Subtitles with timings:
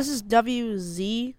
[0.00, 1.34] This is WZMRLP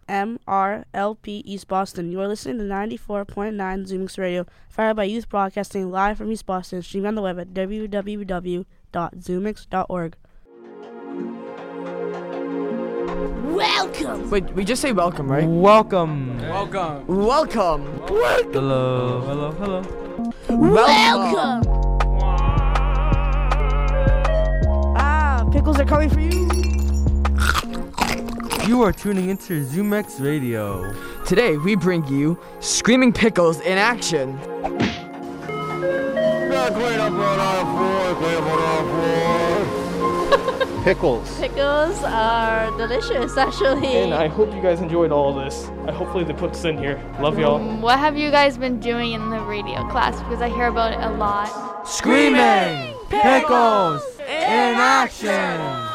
[1.25, 2.11] East Boston.
[2.11, 6.83] You are listening to 94.9 Zumix Radio, fired by Youth Broadcasting live from East Boston.
[6.83, 10.15] Stream on the web at www.zumix.org.
[13.51, 14.29] Welcome.
[14.29, 15.47] Wait, we just say welcome, right?
[15.47, 16.37] Welcome.
[16.37, 17.07] Welcome.
[17.07, 17.85] Welcome.
[18.53, 19.21] Hello.
[19.21, 19.51] Hello.
[19.53, 19.81] Hello.
[20.49, 21.63] Welcome.
[24.97, 26.50] Ah, pickles are coming for you.
[28.67, 30.93] You are tuning into Zumix Radio.
[31.25, 34.37] Today we bring you Screaming Pickles in action.
[40.83, 41.39] Pickles.
[41.39, 43.87] Pickles are delicious, actually.
[43.87, 45.67] And I hope you guys enjoyed all this.
[45.87, 47.01] I hopefully they put this in here.
[47.19, 47.55] Love y'all.
[47.55, 50.19] Um, what have you guys been doing in the radio class?
[50.19, 51.87] Because I hear about it a lot.
[51.87, 55.90] Screaming Pickles in action.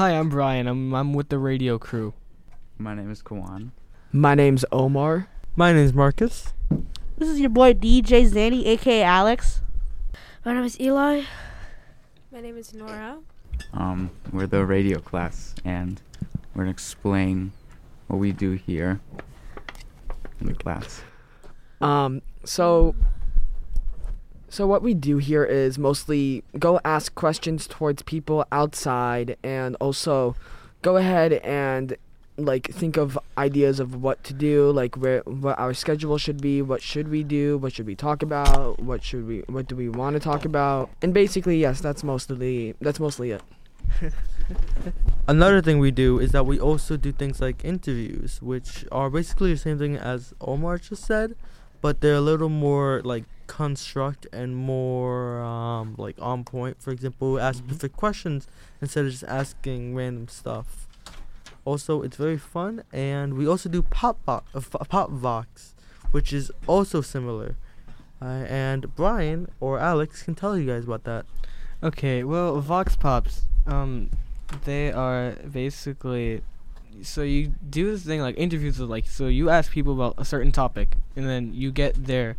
[0.00, 0.66] Hi, I'm Brian.
[0.66, 2.14] I'm I'm with the radio crew.
[2.78, 3.72] My name is Kawan.
[4.12, 5.28] My name's Omar.
[5.56, 6.54] My name's Marcus.
[7.18, 9.60] This is your boy DJ Zanny, aka Alex.
[10.42, 11.24] My name is Eli.
[12.32, 13.18] My name is Nora.
[13.74, 16.00] Um, we're the radio class, and
[16.54, 17.52] we're gonna explain
[18.06, 19.00] what we do here
[20.40, 21.02] in the class.
[21.82, 22.94] Um, so
[24.50, 30.34] so what we do here is mostly go ask questions towards people outside and also
[30.82, 31.96] go ahead and
[32.36, 36.62] like think of ideas of what to do, like where what our schedule should be,
[36.62, 39.88] what should we do, what should we talk about, what should we what do we
[39.88, 40.90] want to talk about.
[41.00, 43.42] And basically, yes, that's mostly that's mostly it.
[45.28, 49.52] Another thing we do is that we also do things like interviews, which are basically
[49.52, 51.36] the same thing as Omar just said,
[51.80, 56.80] but they're a little more like construct and more um, like on point.
[56.80, 58.46] For example, ask specific questions
[58.80, 60.86] instead of just asking random stuff.
[61.64, 65.74] Also, it's very fun, and we also do pop vo- uh, f- pop vox,
[66.10, 67.56] which is also similar.
[68.22, 71.26] Uh, and Brian or Alex can tell you guys about that.
[71.82, 74.10] Okay, well, Vox Pops, um,
[74.64, 76.42] they are basically
[77.02, 80.24] so you do this thing like interviews with like so you ask people about a
[80.24, 82.36] certain topic and then you get their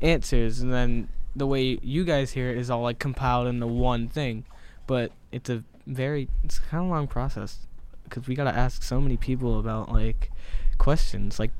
[0.00, 4.08] answers and then the way you guys hear it is all like compiled into one
[4.08, 4.44] thing,
[4.86, 7.66] but it's a very it's kind of long process
[8.04, 10.30] because we gotta ask so many people about like
[10.78, 11.52] questions like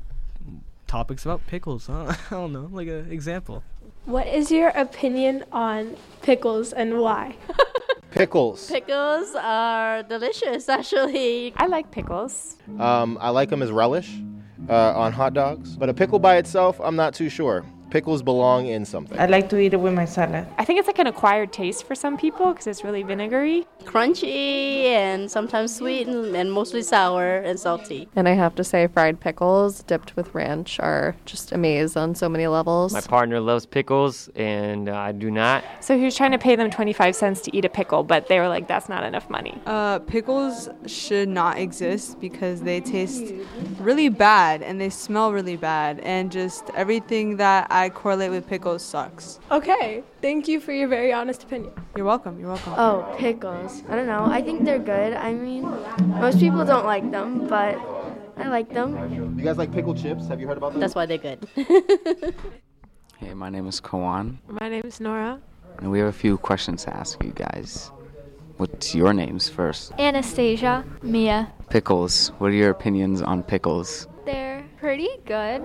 [0.87, 1.87] topics about pickles.
[1.87, 2.13] Huh?
[2.31, 3.63] I don't know, like an example.
[4.05, 7.35] What is your opinion on pickles and why?
[8.21, 8.69] Pickles.
[8.69, 11.55] Pickles are delicious, actually.
[11.57, 12.55] I like pickles.
[12.77, 14.15] Um, I like them as relish
[14.69, 17.65] uh, on hot dogs, but a pickle by itself, I'm not too sure.
[17.91, 19.19] Pickles belong in something.
[19.19, 20.47] I like to eat it with my salad.
[20.57, 23.67] I think it's like an acquired taste for some people because it's really vinegary.
[23.83, 28.07] Crunchy and sometimes sweet and, and mostly sour and salty.
[28.15, 32.29] And I have to say, fried pickles dipped with ranch are just amazing on so
[32.29, 32.93] many levels.
[32.93, 35.63] My partner loves pickles, and I do not.
[35.81, 38.39] So he was trying to pay them 25 cents to eat a pickle, but they
[38.39, 39.59] were like, that's not enough money.
[39.65, 43.33] Uh, pickles should not exist because they taste
[43.79, 48.83] really bad and they smell really bad, and just everything that I correlate with pickles
[48.83, 49.39] sucks.
[49.51, 51.73] Okay, thank you for your very honest opinion.
[51.95, 52.39] You're welcome.
[52.39, 52.73] You're welcome.
[52.77, 53.83] Oh, pickles.
[53.89, 54.25] I don't know.
[54.25, 55.13] I think they're good.
[55.13, 55.63] I mean,
[56.19, 57.77] most people don't like them, but
[58.37, 59.13] I like them.
[59.37, 60.27] You guys like pickle chips?
[60.27, 60.81] Have you heard about them?
[60.81, 61.47] That's why they're good.
[63.17, 65.39] Hey, my name is Kawan, My name is Nora.
[65.77, 67.91] and we have a few questions to ask you guys.
[68.57, 69.91] What's your names first?
[69.99, 71.53] Anastasia, Mia.
[71.69, 72.29] Pickles.
[72.39, 74.07] What are your opinions on pickles?
[74.25, 75.61] They're pretty good.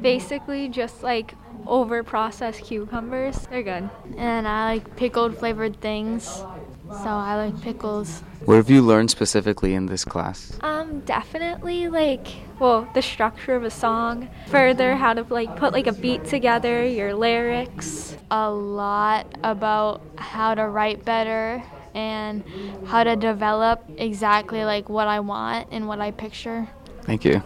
[0.00, 1.34] Basically, just like
[1.66, 3.36] over processed cucumbers.
[3.50, 3.88] They're good.
[4.16, 6.44] And I like pickled flavored things.
[6.92, 8.22] So I like pickles.
[8.44, 10.58] What have you learned specifically in this class?
[10.62, 12.28] Um, definitely like
[12.60, 16.86] well, the structure of a song, further how to like put like a beat together,
[16.86, 21.62] your lyrics, a lot about how to write better
[21.94, 22.44] and
[22.84, 26.68] how to develop exactly like what I want and what I picture.
[27.02, 27.42] Thank you.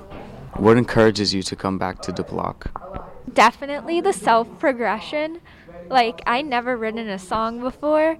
[0.56, 2.70] What encourages you to come back to the block?
[3.32, 5.40] Definitely the self progression.
[5.88, 8.18] Like I never written a song before,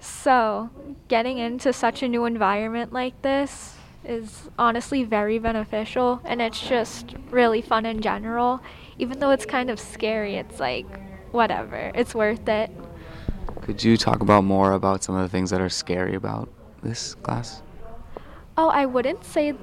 [0.00, 0.70] so
[1.08, 7.14] getting into such a new environment like this is honestly very beneficial and it's just
[7.30, 8.60] really fun in general.
[8.98, 10.86] Even though it's kind of scary, it's like
[11.32, 11.92] whatever.
[11.94, 12.70] It's worth it.
[13.60, 16.48] Could you talk about more about some of the things that are scary about
[16.82, 17.62] this class?
[18.56, 19.54] Oh, I wouldn't say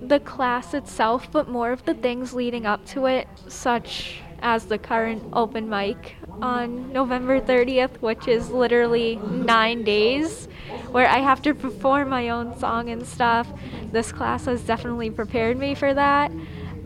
[0.00, 4.78] the class itself, but more of the things leading up to it, such as the
[4.78, 10.46] current open mic on November 30th, which is literally nine days,
[10.90, 13.48] where I have to perform my own song and stuff.
[13.92, 16.30] This class has definitely prepared me for that,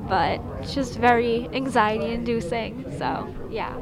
[0.08, 2.84] but it's just very anxiety inducing.
[2.98, 3.74] So, yeah,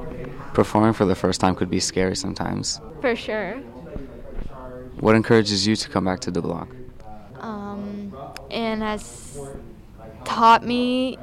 [0.55, 2.81] Performing for the first time could be scary sometimes.
[3.03, 3.57] for sure.
[5.01, 6.69] What encourages you to come back to the block?
[7.41, 8.15] Um,
[8.51, 9.51] and has
[10.25, 11.19] taught me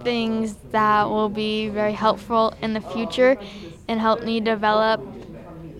[0.00, 3.38] things that will be very helpful in the future
[3.88, 5.00] and help me develop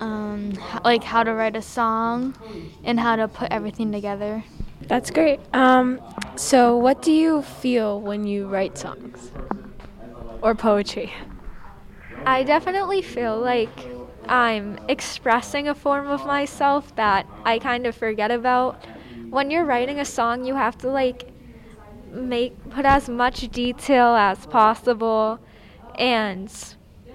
[0.01, 0.53] um,
[0.85, 2.37] like how to write a song
[2.85, 4.45] and how to put everything together.
[4.89, 5.41] That's great.
[5.55, 6.01] Um,
[6.37, 9.31] so, what do you feel when you write songs
[10.43, 11.13] or poetry?
[12.27, 13.87] I definitely feel like
[14.29, 18.77] I'm expressing a form of myself that I kind of forget about.
[19.35, 21.29] When you're writing a song, you have to like
[22.13, 25.41] make put as much detail as possible
[25.99, 26.49] and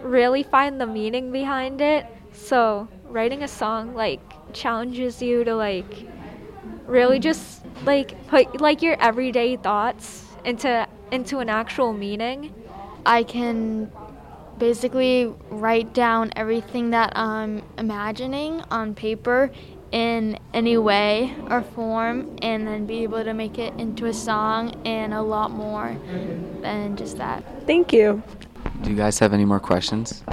[0.01, 2.05] really find the meaning behind it.
[2.33, 4.19] So, writing a song like
[4.51, 6.09] challenges you to like
[6.87, 12.53] really just like put like your everyday thoughts into into an actual meaning.
[13.05, 13.93] I can
[14.57, 19.51] basically write down everything that I'm imagining on paper
[19.91, 24.75] in any way or form and then be able to make it into a song
[24.85, 25.97] and a lot more
[26.61, 27.43] than just that.
[27.65, 28.21] Thank you.
[28.81, 30.23] Do you guys have any more questions?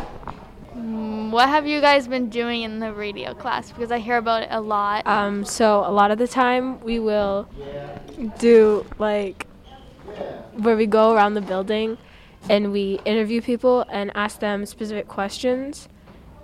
[0.77, 3.73] Mm, What have you guys been doing in the radio class?
[3.73, 5.07] Because I hear about it a lot.
[5.07, 7.49] Um, so a lot of the time we will
[8.39, 9.47] do like
[10.55, 11.99] where we go around the building
[12.49, 15.89] and we interview people and ask them specific questions,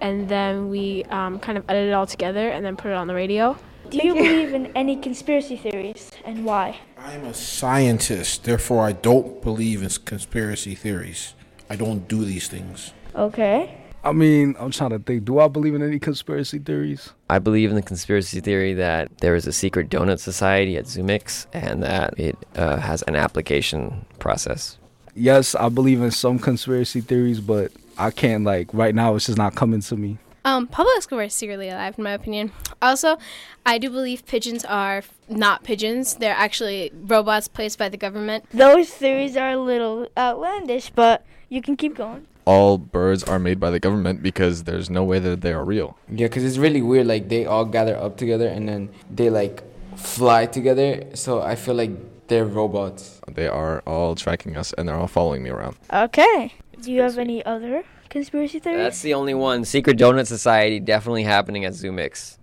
[0.02, 3.06] and then we um, kind of edit it all together and then put it on
[3.06, 3.56] the radio.
[3.88, 6.78] Do you believe in any conspiracy theories and why?
[6.99, 11.34] I'm a scientist, therefore I don't believe in conspiracy theories.
[11.70, 12.93] I don't do these things.
[13.14, 13.78] Okay.
[14.04, 15.25] I mean, I'm trying to think.
[15.25, 17.10] Do I believe in any conspiracy theories?
[17.31, 21.46] I believe in the conspiracy theory that there is a secret donut society at Zumix
[21.52, 24.78] and that it uh, has an application process.
[25.14, 29.14] Yes, I believe in some conspiracy theories, but I can't like right now.
[29.14, 30.18] It's just not coming to me.
[30.44, 32.50] Um, Pablo Escobar is secretly alive, in my opinion.
[32.80, 33.16] Also,
[33.64, 36.16] I do believe pigeons are not pigeons.
[36.16, 38.44] They're actually robots placed by the government.
[38.52, 42.26] Those theories are a little outlandish, but you can keep going.
[42.44, 45.96] all birds are made by the government because there's no way that they are real.
[46.10, 47.06] Yeah, because it's really weird.
[47.06, 49.62] Like they all gather up together and then they like
[49.96, 51.04] fly together.
[51.14, 51.92] So I feel like
[52.26, 53.20] they're robots.
[53.30, 55.76] They are all tracking us and they're all following me around.
[55.92, 56.52] Okay.
[56.82, 58.81] Do you have any other conspiracy theories?
[58.81, 59.64] That's the only one.
[59.64, 62.38] Secret donut society definitely happening at Zumix.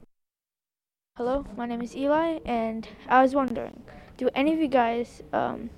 [1.17, 3.83] Hello, my name is Eli, and I was wondering,
[4.15, 5.69] do any of you guys um,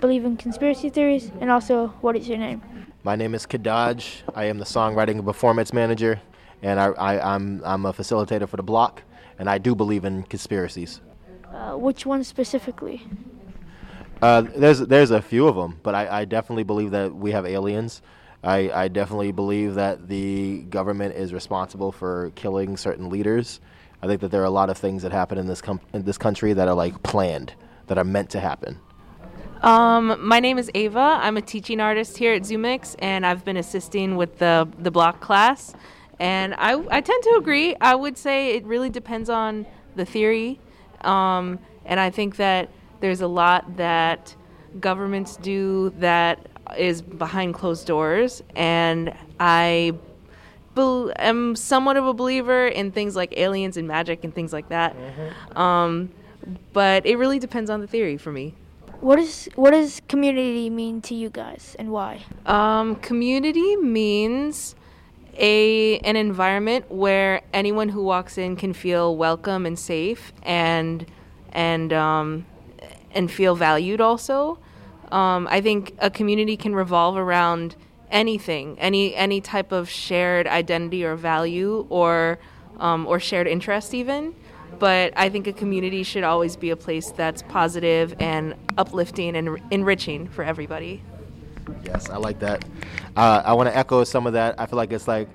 [0.00, 1.32] believe in conspiracy theories?
[1.40, 2.62] And also, what is your name?
[3.02, 4.22] My name is Kadaj.
[4.32, 6.20] I am the songwriting and performance manager,
[6.62, 9.02] and I, I, I'm, I'm a facilitator for the block,
[9.40, 11.00] and I do believe in conspiracies.
[11.52, 13.02] Uh, which one specifically?
[14.20, 17.46] Uh, there's there's a few of them, but I, I definitely believe that we have
[17.46, 18.02] aliens.
[18.42, 23.60] I, I definitely believe that the government is responsible for killing certain leaders.
[24.00, 26.04] I think that there are a lot of things that happen in this com- in
[26.04, 27.54] this country that are like planned,
[27.86, 28.78] that are meant to happen.
[29.62, 31.18] Um, my name is Ava.
[31.20, 35.20] I'm a teaching artist here at Zumix, and I've been assisting with the the block
[35.20, 35.74] class.
[36.20, 37.76] And I I tend to agree.
[37.80, 40.60] I would say it really depends on the theory,
[41.02, 44.34] um, and I think that there's a lot that
[44.80, 49.94] governments do that is behind closed doors, and I
[50.74, 54.68] bel am somewhat of a believer in things like aliens and magic and things like
[54.68, 54.94] that.
[55.56, 56.10] Um,
[56.72, 58.54] but it really depends on the theory for me.
[59.00, 62.24] What is what does community mean to you guys, and why?
[62.46, 64.74] Um, community means
[65.36, 71.06] a an environment where anyone who walks in can feel welcome and safe and
[71.52, 72.44] and um,
[73.18, 74.58] and feel valued also.
[75.10, 77.74] Um, I think a community can revolve around
[78.10, 82.38] anything, any any type of shared identity or value or
[82.78, 84.34] um, or shared interest even.
[84.78, 89.58] But I think a community should always be a place that's positive and uplifting and
[89.70, 91.02] enriching for everybody.
[91.84, 92.64] Yes, I like that.
[93.16, 94.54] Uh, I want to echo some of that.
[94.60, 95.28] I feel like it's like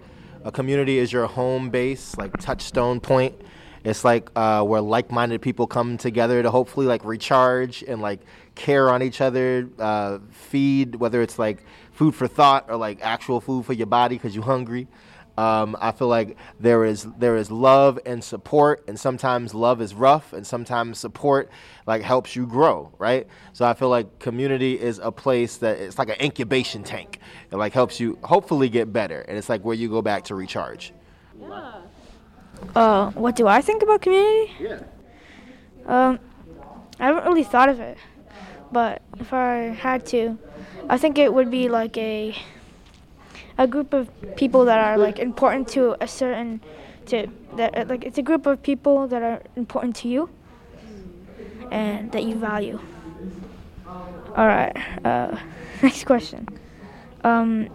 [0.45, 3.35] a community is your home base, like touchstone point.
[3.83, 8.21] It's like uh, where like-minded people come together to hopefully like recharge and like
[8.55, 13.41] care on each other, uh, feed whether it's like food for thought or like actual
[13.41, 14.87] food for your body because you're hungry.
[15.35, 19.95] Um, I feel like there is there is love and support, and sometimes love is
[19.95, 21.49] rough, and sometimes support
[21.87, 23.27] like helps you grow, right?
[23.53, 27.19] So I feel like community is a place that it's like an incubation tank.
[27.51, 30.35] It like helps you hopefully get better, and it's like where you go back to
[30.35, 30.93] recharge.
[32.75, 34.53] Uh, what do I think about community?
[34.59, 34.79] Yeah.
[35.85, 36.19] Um,
[36.99, 37.97] I haven't really thought of it,
[38.71, 40.37] but if I had to,
[40.89, 42.35] I think it would be like a
[43.57, 46.61] a group of people that are like important to a certain
[47.05, 50.29] to that uh, like it's a group of people that are important to you
[51.71, 52.79] and that you value.
[54.35, 54.75] All right.
[55.05, 55.37] Uh,
[55.83, 56.47] next question.
[57.23, 57.65] Um,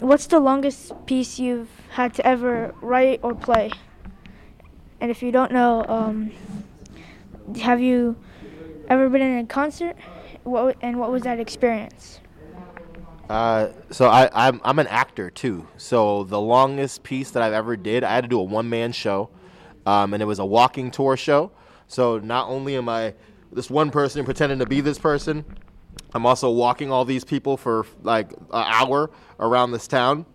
[0.00, 3.70] what's the longest piece you've had to ever write or play?
[5.00, 6.30] And if you don't know, um,
[7.60, 8.16] have you
[8.88, 9.96] ever been in a concert?
[10.44, 12.20] What and what was that experience?
[13.28, 15.66] Uh, so I, I'm I'm an actor too.
[15.76, 18.92] So the longest piece that I've ever did, I had to do a one man
[18.92, 19.30] show,
[19.84, 21.50] um, and it was a walking tour show.
[21.88, 23.14] So not only am I
[23.52, 25.44] this one person pretending to be this person,
[26.14, 29.10] I'm also walking all these people for like an hour
[29.40, 30.26] around this town.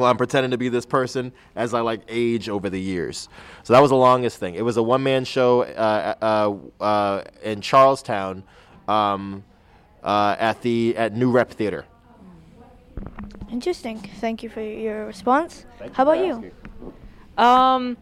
[0.00, 3.28] While I'm pretending to be this person as I like age over the years.
[3.62, 4.54] So that was the longest thing.
[4.54, 8.42] It was a one man show uh, uh, uh, in Charlestown
[8.88, 9.44] um,
[10.02, 11.84] uh, at the at New Rep Theater.
[13.50, 13.98] Interesting.
[14.20, 15.66] Thank you for your response.
[15.92, 16.50] How about you?
[17.36, 17.96] Um,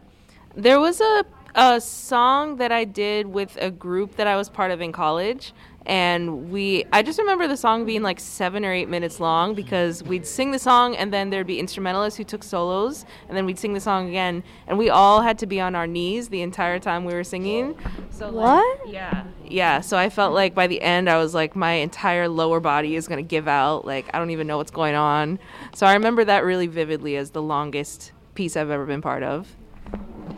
[0.55, 1.25] there was a
[1.55, 5.53] a song that I did with a group that I was part of in college,
[5.85, 10.03] and we I just remember the song being like seven or eight minutes long because
[10.03, 13.59] we'd sing the song and then there'd be instrumentalists who took solos, and then we'd
[13.59, 16.79] sing the song again, and we all had to be on our knees the entire
[16.79, 17.77] time we were singing.
[18.11, 18.87] So what?
[18.87, 19.81] yeah, yeah.
[19.81, 23.07] So I felt like by the end I was like my entire lower body is
[23.07, 23.85] gonna give out.
[23.85, 25.39] Like I don't even know what's going on.
[25.73, 29.55] So I remember that really vividly as the longest piece I've ever been part of.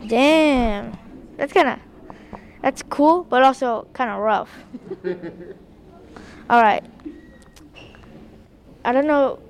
[0.06, 0.96] Damn.
[1.36, 1.78] That's kind of
[2.62, 4.50] that's cool, but also kind of rough.
[6.50, 6.84] All right.
[8.84, 9.40] I don't know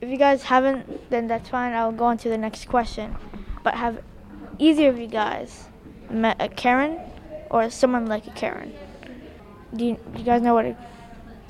[0.00, 1.72] if you guys haven't, then that's fine.
[1.72, 3.16] I'll go on to the next question.
[3.62, 4.02] But have
[4.58, 5.68] either of you guys
[6.10, 6.98] met a Karen
[7.50, 8.72] or someone like a Karen?
[9.74, 10.76] Do you, do you guys know what a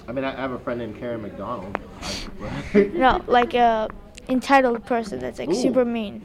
[0.09, 1.79] I mean, I have a friend named Karen McDonald.
[2.75, 3.89] no, like a
[4.29, 5.55] entitled person that's like Ooh.
[5.55, 6.25] super mean.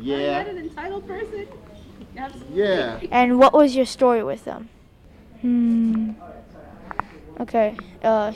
[0.00, 0.40] Yeah.
[0.40, 1.46] an entitled person?
[2.52, 3.00] Yeah.
[3.10, 4.68] And what was your story with them?
[5.40, 6.12] Hmm.
[7.40, 7.76] Okay.
[8.02, 8.32] Uh,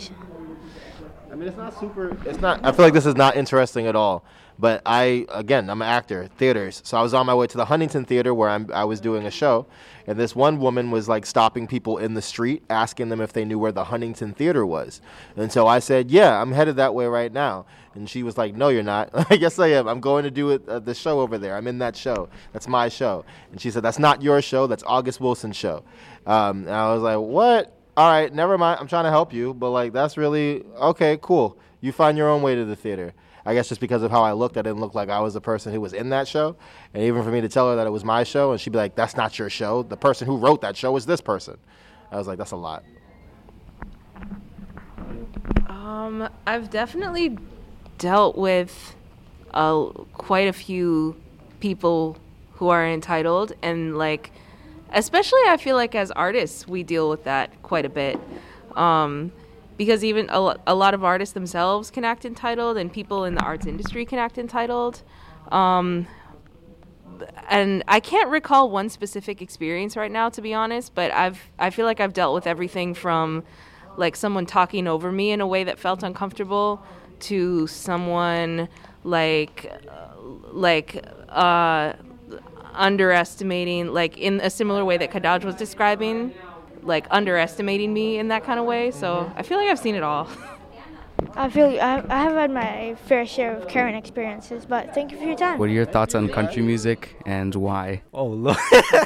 [1.30, 2.16] I mean, it's not super.
[2.26, 2.64] It's not.
[2.64, 4.24] I feel like this is not interesting at all.
[4.60, 6.82] But I, again, I'm an actor, theaters.
[6.84, 9.24] So I was on my way to the Huntington Theater where I'm, I was doing
[9.24, 9.64] a show,
[10.06, 13.46] and this one woman was like stopping people in the street, asking them if they
[13.46, 15.00] knew where the Huntington Theater was.
[15.34, 17.64] And so I said, "Yeah, I'm headed that way right now."
[17.94, 19.88] And she was like, "No, you're not." Guess I am.
[19.88, 21.56] I'm going to do it, uh, the show over there.
[21.56, 22.28] I'm in that show.
[22.52, 23.25] That's my show.
[23.50, 24.66] And she said, "That's not your show.
[24.66, 25.82] That's August Wilson's show."
[26.26, 28.78] Um, and I was like, "What?" all right, never mind.
[28.80, 31.18] I'm trying to help you, but like that's really okay.
[31.20, 31.59] Cool.
[31.80, 33.12] You find your own way to the theater.
[33.44, 35.40] I guess just because of how I looked, I didn't look like I was the
[35.40, 36.56] person who was in that show.
[36.94, 38.78] And even for me to tell her that it was my show, and she'd be
[38.78, 39.82] like, "That's not your show.
[39.82, 41.59] The person who wrote that show is this person."
[42.12, 42.85] I was like, "That's a lot."
[45.68, 47.37] Um, I've definitely
[48.00, 48.97] dealt with
[49.52, 51.14] uh, quite a few
[51.61, 52.16] people
[52.54, 54.33] who are entitled, and like,
[54.92, 58.19] especially I feel like as artists, we deal with that quite a bit.
[58.75, 59.30] Um,
[59.76, 63.42] because even a, a lot of artists themselves can act entitled, and people in the
[63.42, 65.02] arts industry can act entitled.
[65.52, 66.07] Um,
[67.49, 70.95] and I can't recall one specific experience right now, to be honest.
[70.95, 73.45] But I've I feel like I've dealt with everything from
[73.97, 76.83] like someone talking over me in a way that felt uncomfortable
[77.20, 78.68] to someone
[79.04, 80.14] like uh,
[80.52, 81.92] like uh,
[82.72, 86.32] underestimating like in a similar way that Kadaj was describing
[86.82, 90.02] like underestimating me in that kind of way so I feel like I've seen it
[90.02, 90.28] all
[91.36, 95.18] I feel I, I have had my fair share of Karen experiences, but thank you
[95.18, 95.58] for your time.
[95.58, 98.02] What are your thoughts on country music and why?
[98.12, 98.58] Oh, look.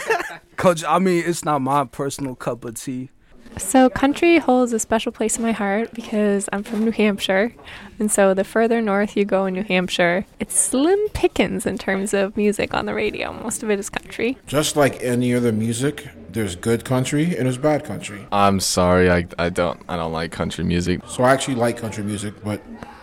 [0.56, 3.10] Coach, I mean, it's not my personal cup of tea.
[3.56, 7.54] So, country holds a special place in my heart because I'm from New Hampshire.
[7.98, 12.12] And so, the further north you go in New Hampshire, it's slim pickings in terms
[12.14, 13.32] of music on the radio.
[13.32, 14.36] Most of it is country.
[14.46, 18.26] Just like any other music, there's good country and there's bad country.
[18.32, 21.00] I'm sorry, I, I don't I don't like country music.
[21.06, 22.60] So I actually like country music, but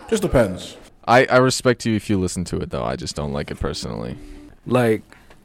[0.08, 0.76] just depends.
[1.08, 2.84] I, I respect you if you listen to it though.
[2.84, 4.16] I just don't like it personally.
[4.66, 5.02] Like,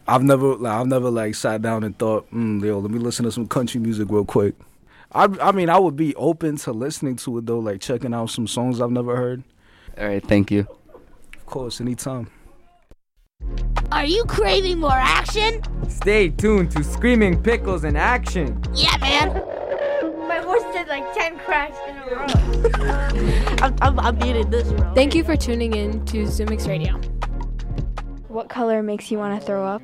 [0.07, 3.25] I've never, like, I've never like sat down and thought, mm, yo, let me listen
[3.25, 4.53] to some country music real quick.
[5.11, 8.29] I, I mean, I would be open to listening to it though, like checking out
[8.29, 9.43] some songs I've never heard.
[9.97, 10.67] All right, thank you.
[11.33, 12.29] Of course, anytime.
[13.91, 15.61] Are you craving more action?
[15.89, 18.61] Stay tuned to Screaming Pickles in Action.
[18.73, 19.29] Yeah, man.
[20.27, 22.25] My horse did like 10 cracks in a row.
[23.63, 24.93] I'm, I'm, I'm beating this, bro.
[24.93, 26.99] Thank you for tuning in to Zumix Radio.
[28.27, 29.81] What color makes you want to throw up?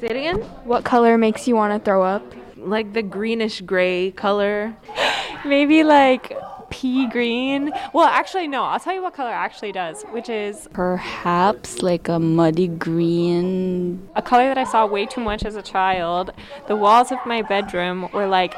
[0.00, 0.40] Say it again.
[0.64, 2.34] What color makes you want to throw up?
[2.60, 4.76] Like the greenish gray color.
[5.44, 6.32] Maybe like
[6.70, 7.72] pea green.
[7.92, 8.62] Well, actually, no.
[8.62, 14.08] I'll tell you what color actually does, which is Perhaps like a muddy green.
[14.14, 16.32] a color that I saw way too much as a child.
[16.68, 18.54] The walls of my bedroom were like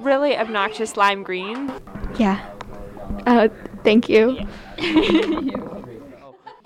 [0.00, 1.72] really obnoxious lime green.
[2.18, 2.44] Yeah.
[3.26, 3.48] Uh,
[3.84, 4.38] thank you.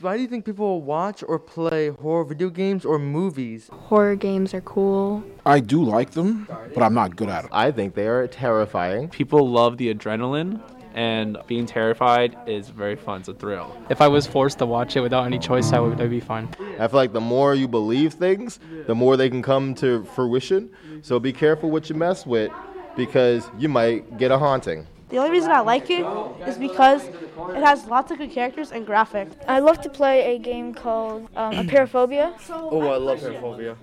[0.02, 3.70] Why do you think people watch or play horror video games or movies?
[3.72, 5.22] Horror games are cool.
[5.46, 7.50] I do like them, but I'm not good at them.
[7.52, 9.10] I think they are terrifying.
[9.10, 10.60] People love the adrenaline,
[10.92, 13.20] and being terrified is very fun.
[13.20, 13.76] It's a thrill.
[13.90, 16.48] If I was forced to watch it without any choice, I would that'd be fine.
[16.80, 20.70] I feel like the more you believe things, the more they can come to fruition.
[21.02, 22.50] So be careful what you mess with
[22.96, 24.88] because you might get a haunting.
[25.12, 26.06] The only reason I like it
[26.48, 29.34] is because it has lots of good characters and graphics.
[29.46, 33.76] I love to play a game called um, Apeirophobia, Oh, I love Paraphobia.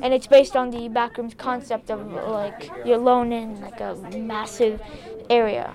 [0.00, 4.80] and it's based on the backrooms concept of like you're alone in like a massive
[5.28, 5.74] area,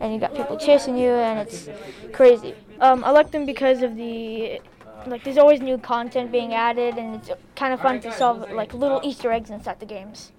[0.00, 1.68] and you got people chasing you, and it's
[2.14, 2.54] crazy.
[2.80, 4.60] Um, I like them because of the
[5.06, 8.72] like there's always new content being added, and it's kind of fun to solve like
[8.72, 10.32] little Easter eggs inside the games.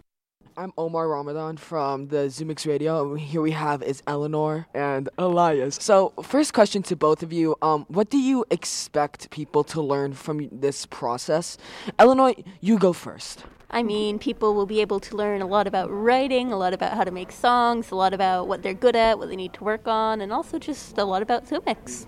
[0.60, 3.14] I'm Omar Ramadan from the Zumix Radio.
[3.14, 5.78] Here we have is Eleanor and Elias.
[5.80, 10.14] So, first question to both of you: um, What do you expect people to learn
[10.14, 11.60] from this process?
[12.00, 13.46] Eleanor, you go first.
[13.70, 16.98] I mean, people will be able to learn a lot about writing, a lot about
[16.98, 19.64] how to make songs, a lot about what they're good at, what they need to
[19.64, 22.08] work on, and also just a lot about Zumix.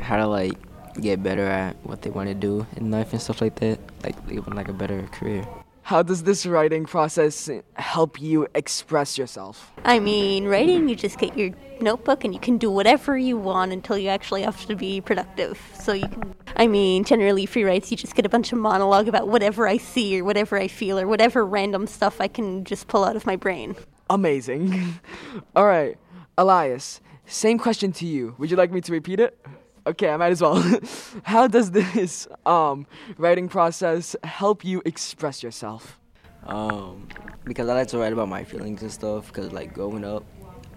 [0.00, 0.58] How to like
[1.00, 3.78] get better at what they want to do in life and stuff like that.
[4.02, 5.46] Like even like a better career.
[5.84, 9.70] How does this writing process help you express yourself?
[9.84, 13.70] I mean, writing, you just get your notebook and you can do whatever you want
[13.70, 15.60] until you actually have to be productive.
[15.78, 19.08] So you can, I mean, generally free writes, you just get a bunch of monologue
[19.08, 22.88] about whatever I see or whatever I feel or whatever random stuff I can just
[22.88, 23.76] pull out of my brain.
[24.08, 25.00] Amazing.
[25.54, 25.98] All right,
[26.38, 28.34] Elias, same question to you.
[28.38, 29.38] Would you like me to repeat it?
[29.86, 30.62] Okay, I might as well.
[31.24, 32.86] How does this um,
[33.18, 36.00] writing process help you express yourself?
[36.46, 37.08] Um,
[37.44, 39.26] because I like to write about my feelings and stuff.
[39.26, 40.24] Because like growing up,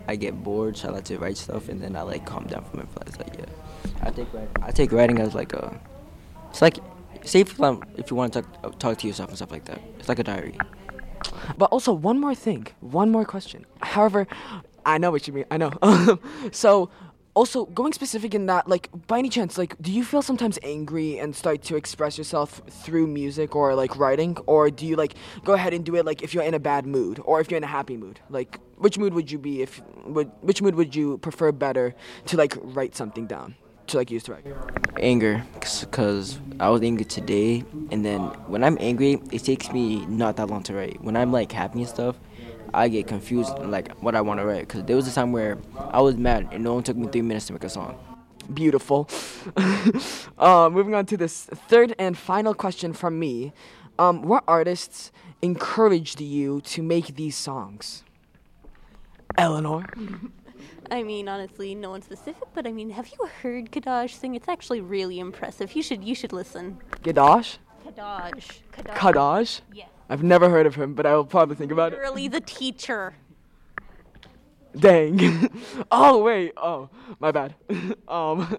[0.10, 2.66] I get bored, so I like to write stuff, and then I like calm down
[2.66, 2.88] from it.
[3.06, 3.46] It's like yeah,
[4.02, 5.80] I take writing, I take writing as like a,
[6.50, 6.78] it's like,
[7.24, 9.82] say if, um, if you want to talk, talk to yourself and stuff like that.
[10.00, 10.58] It's like a diary.
[11.58, 13.66] But also, one more thing, one more question.
[13.82, 14.28] However,
[14.86, 15.46] I know what you mean.
[15.52, 16.20] I know.
[16.52, 16.90] so,
[17.38, 21.20] also going specific in that, like, by any chance, like, do you feel sometimes angry
[21.20, 25.54] and start to express yourself through music or like writing, or do you like go
[25.54, 27.64] ahead and do it like if you're in a bad mood or if you're in
[27.64, 28.20] a happy mood?
[28.30, 29.82] Like, which mood would you be if?
[30.06, 31.94] Would which mood would you prefer better
[32.26, 33.56] to like write something down
[33.88, 34.46] to like use to write?
[35.00, 38.22] Anger, because I was angry today, and then
[38.52, 41.04] when I'm angry, it takes me not that long to write.
[41.04, 42.16] When I'm like happy and stuff,
[42.74, 44.62] I get confused like what I want to write.
[44.62, 47.22] Because there was a time where I was mad, and it only took me three
[47.22, 47.98] minutes to make a song.
[48.54, 49.10] Beautiful.
[50.38, 53.54] uh, moving on to this third and final question from me.
[54.00, 58.04] Um, what artists encouraged you to make these songs?
[59.38, 59.86] Eleanor?
[60.92, 64.36] I mean, honestly, no one specific, but I mean, have you heard Kadaj sing?
[64.36, 65.76] It's actually really impressive.
[65.76, 66.78] You should, you should listen.
[67.04, 67.58] Kadaj.
[67.86, 68.60] Kadaj.
[68.74, 69.62] Kadaj?
[69.74, 69.90] Yes.
[70.10, 71.98] I've never heard of him, but I will probably think about it.
[71.98, 73.16] Literally the teacher.
[74.78, 75.50] Dang.
[75.92, 76.54] oh wait.
[76.58, 76.90] Oh,
[77.20, 77.56] my bad.
[78.08, 78.58] um.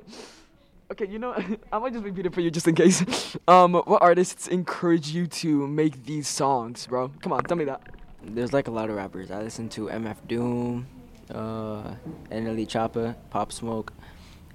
[0.90, 1.34] Okay, you know,
[1.72, 3.37] I might just repeat it for you just in case.
[3.46, 7.12] Um, what artists encourage you to make these songs, bro?
[7.20, 7.82] Come on, tell me that.
[8.22, 9.30] There's like a lot of rappers.
[9.30, 10.87] I listen to MF Doom,
[11.30, 11.94] uh,
[12.30, 13.92] NLE Choppa, Pop Smoke.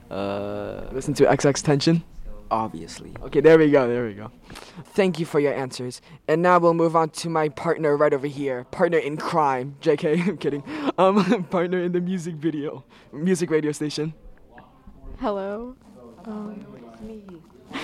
[0.09, 2.03] Uh, Listen to XXXTentacion.
[2.53, 3.11] Obviously.
[3.23, 3.87] Okay, there we go.
[3.87, 4.29] There we go.
[4.93, 6.03] Thank you for your answers.
[6.27, 8.65] And now we'll move on to my partner right over here.
[8.65, 9.75] Partner in crime.
[9.81, 10.63] JK, I'm kidding.
[10.99, 14.13] Um, partner in the music video, music radio station.
[15.19, 15.75] Hello.
[16.25, 16.63] Um,
[17.01, 17.23] me.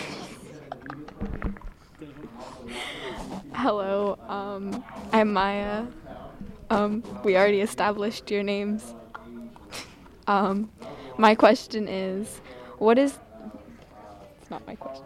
[3.55, 4.19] hello.
[4.27, 5.87] Um, I'm Maya.
[6.69, 8.93] Um, we already established your names.
[10.27, 10.69] Um,
[11.17, 12.39] my question is,
[12.77, 13.17] what is?
[14.49, 15.05] It's not my question.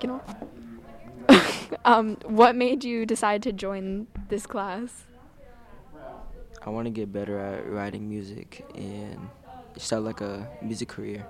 [0.00, 0.34] Get off.
[1.84, 5.04] um, what made you decide to join this class?
[6.64, 9.28] I want to get better at writing music and
[9.76, 11.26] start like a music career.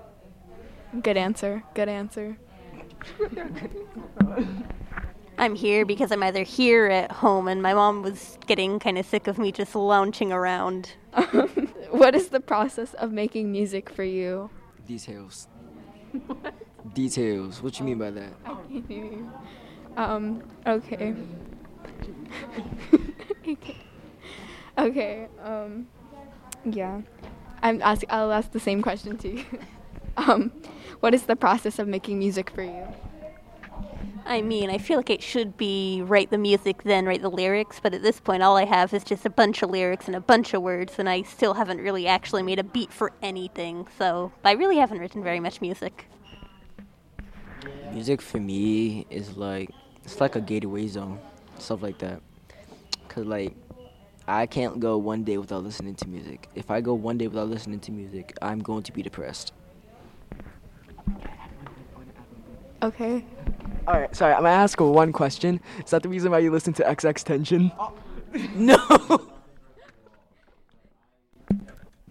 [1.03, 1.63] Good answer.
[1.73, 2.37] Good answer.
[5.37, 9.05] I'm here because I'm either here at home, and my mom was getting kind of
[9.05, 10.93] sick of me just lounging around.
[11.91, 14.49] what is the process of making music for you?
[14.87, 15.49] Details.
[16.93, 17.61] Details.
[17.61, 18.33] What you mean by that?
[18.45, 19.31] I can't hear you.
[19.97, 21.13] Um, okay.
[23.45, 23.77] okay.
[24.79, 25.87] Okay, um,
[26.63, 27.01] yeah.
[27.61, 29.45] I'm ask, I'll ask the same question to you.
[30.17, 30.53] um,
[31.01, 32.87] what is the process of making music for you?
[34.29, 37.79] I mean, I feel like it should be write the music, then write the lyrics,
[37.81, 40.21] but at this point, all I have is just a bunch of lyrics and a
[40.21, 44.31] bunch of words, and I still haven't really actually made a beat for anything, so
[44.45, 46.05] I really haven't written very much music.
[47.91, 49.71] Music for me is like
[50.05, 51.19] it's like a gateway zone,
[51.57, 52.21] stuff like that.
[53.07, 53.55] Cause like
[54.27, 56.47] I can't go one day without listening to music.
[56.53, 59.53] If I go one day without listening to music, I'm going to be depressed.
[62.83, 63.25] Okay.
[63.89, 64.35] All right, sorry.
[64.35, 65.59] I'm gonna ask one question.
[65.83, 67.71] Is that the reason why you listen to XXXTentacion?
[67.79, 67.93] Oh.
[68.55, 68.77] no.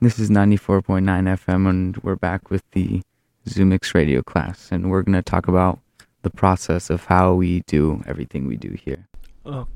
[0.00, 3.00] This is 94.9 FM, and we're back with the
[3.46, 5.78] Zumix radio class, and we're going to talk about
[6.22, 9.06] the process of how we do everything we do here.
[9.46, 9.68] Oh,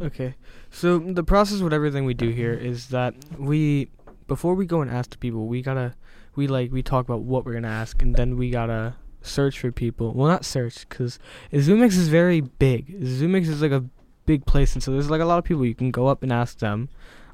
[0.00, 0.36] okay.
[0.70, 3.90] So the process with everything we do here is that we,
[4.28, 5.96] before we go and ask the people, we gotta,
[6.36, 8.94] we like we talk about what we're gonna ask, and then we gotta
[9.28, 10.12] search for people.
[10.12, 11.18] Well, not search, cause
[11.52, 13.00] Zumix is very big.
[13.00, 13.84] Zumix is like a
[14.26, 16.32] big place, and so there's like a lot of people you can go up and
[16.32, 16.88] ask them,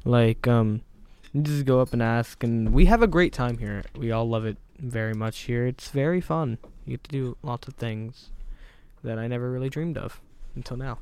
[0.05, 0.83] like um,
[1.33, 3.83] you just go up and ask, and we have a great time here.
[3.97, 5.67] We all love it very much here.
[5.67, 6.59] It's very fun.
[6.87, 8.31] You get to do lots of things
[9.03, 10.21] that I never really dreamed of
[10.55, 10.99] until now.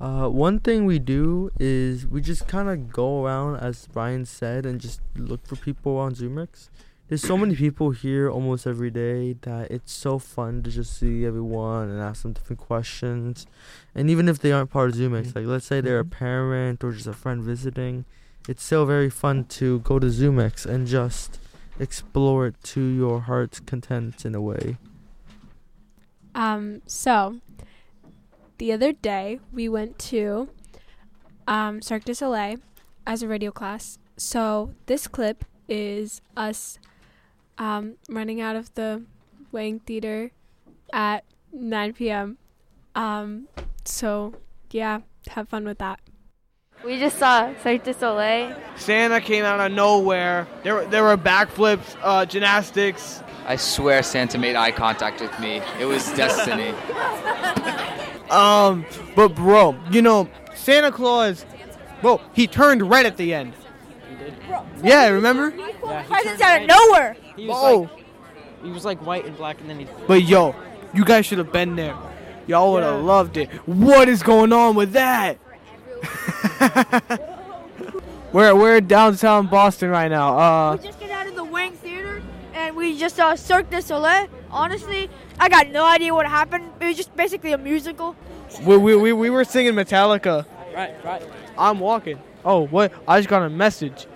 [0.00, 4.66] Uh, one thing we do is we just kind of go around, as Brian said,
[4.66, 6.70] and just look for people on Zumix.
[7.12, 11.26] There's so many people here almost every day that it's so fun to just see
[11.26, 13.46] everyone and ask them different questions.
[13.94, 16.90] And even if they aren't part of Zumix, like let's say they're a parent or
[16.90, 18.06] just a friend visiting,
[18.48, 21.38] it's still very fun to go to Zumix and just
[21.78, 24.78] explore it to your heart's content in a way.
[26.34, 27.40] Um, so
[28.56, 30.48] the other day we went to
[31.46, 32.56] um, Cirque du Soleil
[33.06, 33.98] as a radio class.
[34.16, 36.78] So this clip is us
[37.58, 39.02] um, running out of the
[39.50, 40.30] Wang Theater
[40.92, 42.38] at 9 p.m.
[42.94, 43.48] Um,
[43.84, 44.34] so
[44.70, 46.00] yeah, have fun with that.
[46.84, 48.56] We just saw Cirque du Soleil.
[48.76, 50.48] Santa came out of nowhere.
[50.64, 53.22] There were there were backflips, uh, gymnastics.
[53.46, 55.62] I swear Santa made eye contact with me.
[55.78, 56.74] It was destiny.
[58.30, 58.84] Um,
[59.14, 61.44] but bro, you know, Santa Claus,
[62.00, 63.52] bro, he turned red at the end.
[64.82, 65.50] Yeah, remember?
[65.50, 67.16] Presents out of nowhere.
[67.36, 67.80] He was oh.
[67.80, 68.04] Like,
[68.62, 69.86] he was like white and black, and then he.
[70.06, 70.54] But yo,
[70.94, 71.96] you guys should have been there.
[72.46, 73.50] Y'all would have loved it.
[73.66, 75.38] What is going on with that?
[78.32, 80.38] we're we're downtown Boston right now.
[80.38, 82.22] Uh, we just got out of the Wang Theater,
[82.54, 84.28] and we just saw Cirque du Soleil.
[84.50, 86.70] Honestly, I got no idea what happened.
[86.80, 88.16] It was just basically a musical.
[88.64, 90.46] we we we, we were singing Metallica.
[90.74, 91.22] Right, right.
[91.56, 92.18] I'm walking.
[92.44, 92.92] Oh, what?
[93.06, 94.06] I just got a message.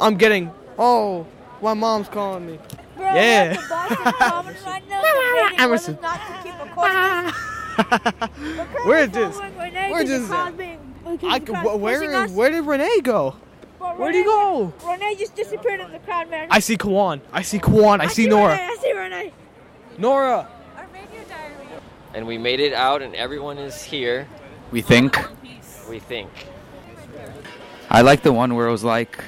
[0.00, 0.50] I'm getting.
[0.78, 1.26] Oh,
[1.64, 2.58] my mom's calling me.
[2.96, 3.56] Bro, yeah.
[5.58, 5.98] Emerson.
[8.86, 9.42] We're just.
[9.90, 10.30] We're just.
[10.30, 13.34] I, c- wh- where where did Renee go?
[13.96, 14.72] Where'd he go?
[14.86, 16.48] Renee just disappeared in the crowd, man.
[16.50, 17.20] I see Kwan.
[17.32, 18.00] I see Kwan.
[18.00, 18.52] I, see, Nora.
[18.52, 19.32] Renee, I see Renee.
[19.98, 20.48] Nora.
[22.14, 24.28] And we made it out, and everyone is here.
[24.70, 25.18] We think.
[25.88, 26.30] We think.
[27.90, 29.22] I like the one where it was like,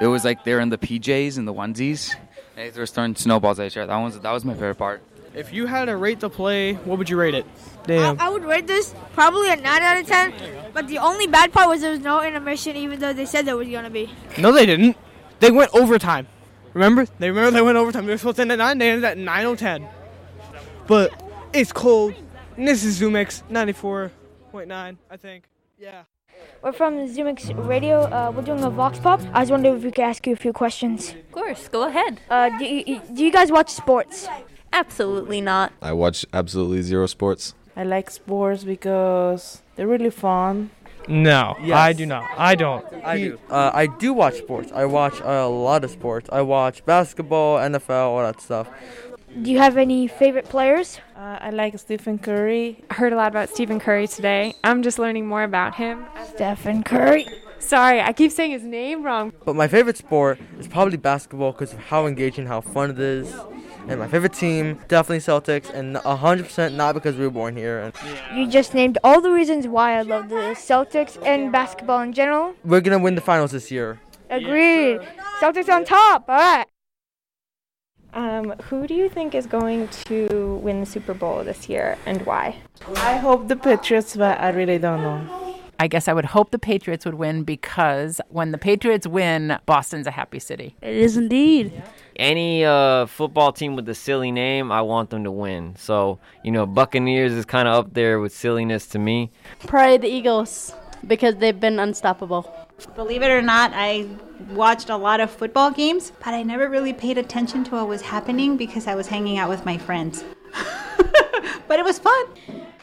[0.00, 2.14] it was like they're in the PJs and the onesies.
[2.56, 3.86] And they were throwing snowballs at each other.
[3.86, 5.02] That was that was my favorite part.
[5.34, 7.46] If you had to rate the play, what would you rate it?
[7.84, 8.20] Damn.
[8.20, 10.34] I, I would rate this probably a 9 out of 10.
[10.74, 13.56] But the only bad part was there was no intermission, even though they said there
[13.56, 14.10] was going to be.
[14.38, 14.96] No, they didn't.
[15.38, 16.26] They went overtime.
[16.74, 17.06] Remember?
[17.18, 18.06] They remember they went overtime.
[18.06, 18.78] They were supposed to end at 9.
[18.78, 19.88] They ended at 9 or 10.
[20.86, 21.22] But
[21.52, 22.14] it's cold.
[22.56, 25.44] And this is Zumix 94.9, I think.
[25.78, 26.02] Yeah.
[26.62, 28.02] We're from Zumix Radio.
[28.02, 29.20] Uh, we're doing a Vox Pop.
[29.32, 31.10] I was wondering if we could ask you a few questions.
[31.10, 32.20] Of course, go ahead.
[32.28, 34.28] Uh, do, you, do you guys watch sports?
[34.72, 35.72] Absolutely not.
[35.80, 37.54] I watch absolutely zero sports.
[37.76, 40.70] I like sports because they're really fun.
[41.08, 41.76] No, Yes.
[41.78, 42.28] I do not.
[42.36, 42.84] I don't.
[43.04, 43.38] I do.
[43.48, 44.70] Uh, I do watch sports.
[44.72, 46.28] I watch a lot of sports.
[46.30, 48.68] I watch basketball, NFL, all that stuff.
[49.38, 50.98] Do you have any favorite players?
[51.16, 52.82] Uh, I like Stephen Curry.
[52.90, 54.54] I heard a lot about Stephen Curry today.
[54.64, 56.04] I'm just learning more about him.
[56.34, 57.26] Stephen Curry.
[57.60, 59.32] Sorry, I keep saying his name wrong.
[59.44, 63.32] But my favorite sport is probably basketball because of how engaging, how fun it is.
[63.86, 67.78] And my favorite team, definitely Celtics, and 100% not because we were born here.
[67.80, 67.94] And
[68.34, 72.54] You just named all the reasons why I love the Celtics and basketball in general.
[72.64, 74.00] we're gonna win the finals this year.
[74.28, 75.00] Agreed.
[75.40, 76.24] Celtics on top.
[76.28, 76.66] All right.
[78.12, 82.24] Um, who do you think is going to win the Super Bowl this year and
[82.26, 82.56] why?
[82.96, 85.40] I hope the Patriots, but I really don't know.
[85.78, 90.06] I guess I would hope the Patriots would win because when the Patriots win, Boston's
[90.06, 90.76] a happy city.
[90.82, 91.82] It is indeed.
[92.16, 95.76] Any uh, football team with a silly name, I want them to win.
[95.76, 99.30] So, you know, Buccaneers is kind of up there with silliness to me.
[99.60, 100.74] Probably the Eagles
[101.06, 102.59] because they've been unstoppable.
[102.86, 104.08] Believe it or not, I
[104.50, 108.02] watched a lot of football games, but I never really paid attention to what was
[108.02, 110.24] happening because I was hanging out with my friends.
[111.68, 112.26] but it was fun.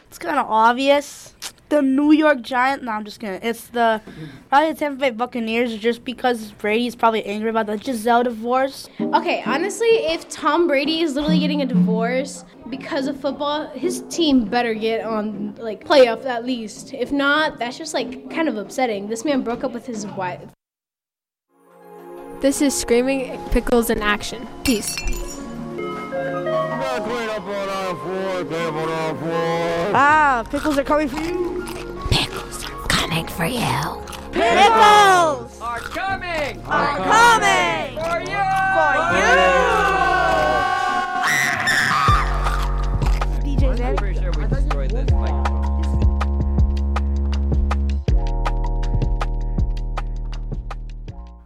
[0.08, 1.34] It's kind of obvious.
[1.70, 2.86] The New York Giants.
[2.86, 3.42] No, I'm just kidding.
[3.44, 4.02] It's the
[4.48, 8.88] probably the Tampa Bay Buccaneers, just because Brady's probably angry about the Gisele divorce.
[9.02, 14.46] Okay, honestly, if Tom Brady is literally getting a divorce because of football, his team
[14.46, 16.94] better get on like playoff at least.
[16.94, 19.10] If not, that's just like kind of upsetting.
[19.10, 20.42] This man broke up with his wife.
[22.40, 24.48] This is Screaming Pickles in Action.
[24.64, 24.96] Peace.
[29.94, 31.57] Ah, pickles are coming for you.
[32.98, 33.62] Coming for you.
[34.32, 36.62] Pickles are coming.
[36.66, 38.44] are coming For you!
[38.78, 39.34] for you.
[43.44, 45.58] DJ I'm pretty sure we destroyed this microphone.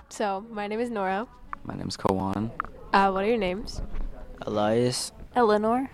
[0.09, 1.27] So, my name is Nora.
[1.63, 2.51] My name's Kowan.
[2.93, 3.81] Uh, what are your names?
[4.41, 5.11] Elias.
[5.35, 5.89] Eleanor.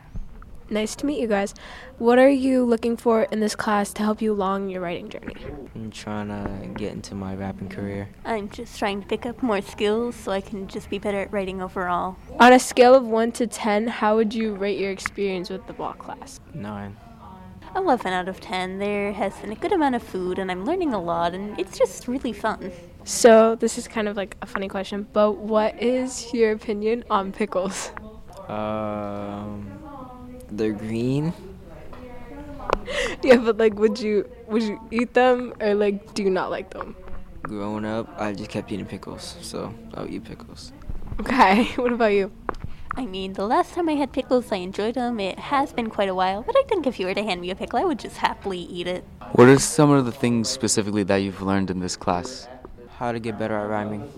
[0.69, 1.53] Nice to meet you guys.
[1.97, 5.35] What are you looking for in this class to help you along your writing journey?
[5.73, 8.09] I'm trying to get into my rapping career.
[8.25, 11.31] I'm just trying to pick up more skills so I can just be better at
[11.31, 12.17] writing overall.
[12.39, 15.73] On a scale of 1 to 10, how would you rate your experience with the
[15.73, 16.41] block class?
[16.53, 16.97] Nine.
[17.75, 18.79] 11 out of 10.
[18.79, 21.77] There has been a good amount of food, and I'm learning a lot, and it's
[21.77, 22.71] just really fun.
[23.03, 27.31] So, this is kind of like a funny question, but what is your opinion on
[27.31, 27.91] pickles?
[28.47, 29.76] Um,
[30.51, 31.33] they're green.
[33.23, 36.69] yeah, but like, would you would you eat them or like, do you not like
[36.71, 36.95] them?
[37.43, 40.73] Growing up, I just kept eating pickles, so I'll eat pickles.
[41.19, 42.31] Okay, what about you?
[42.95, 45.19] I mean, the last time I had pickles, I enjoyed them.
[45.19, 47.51] It has been quite a while, but I think if you were to hand me
[47.51, 49.05] a pickle, I would just happily eat it.
[49.33, 52.47] What are some of the things specifically that you've learned in this class?
[52.97, 54.11] How to get better at rhyming.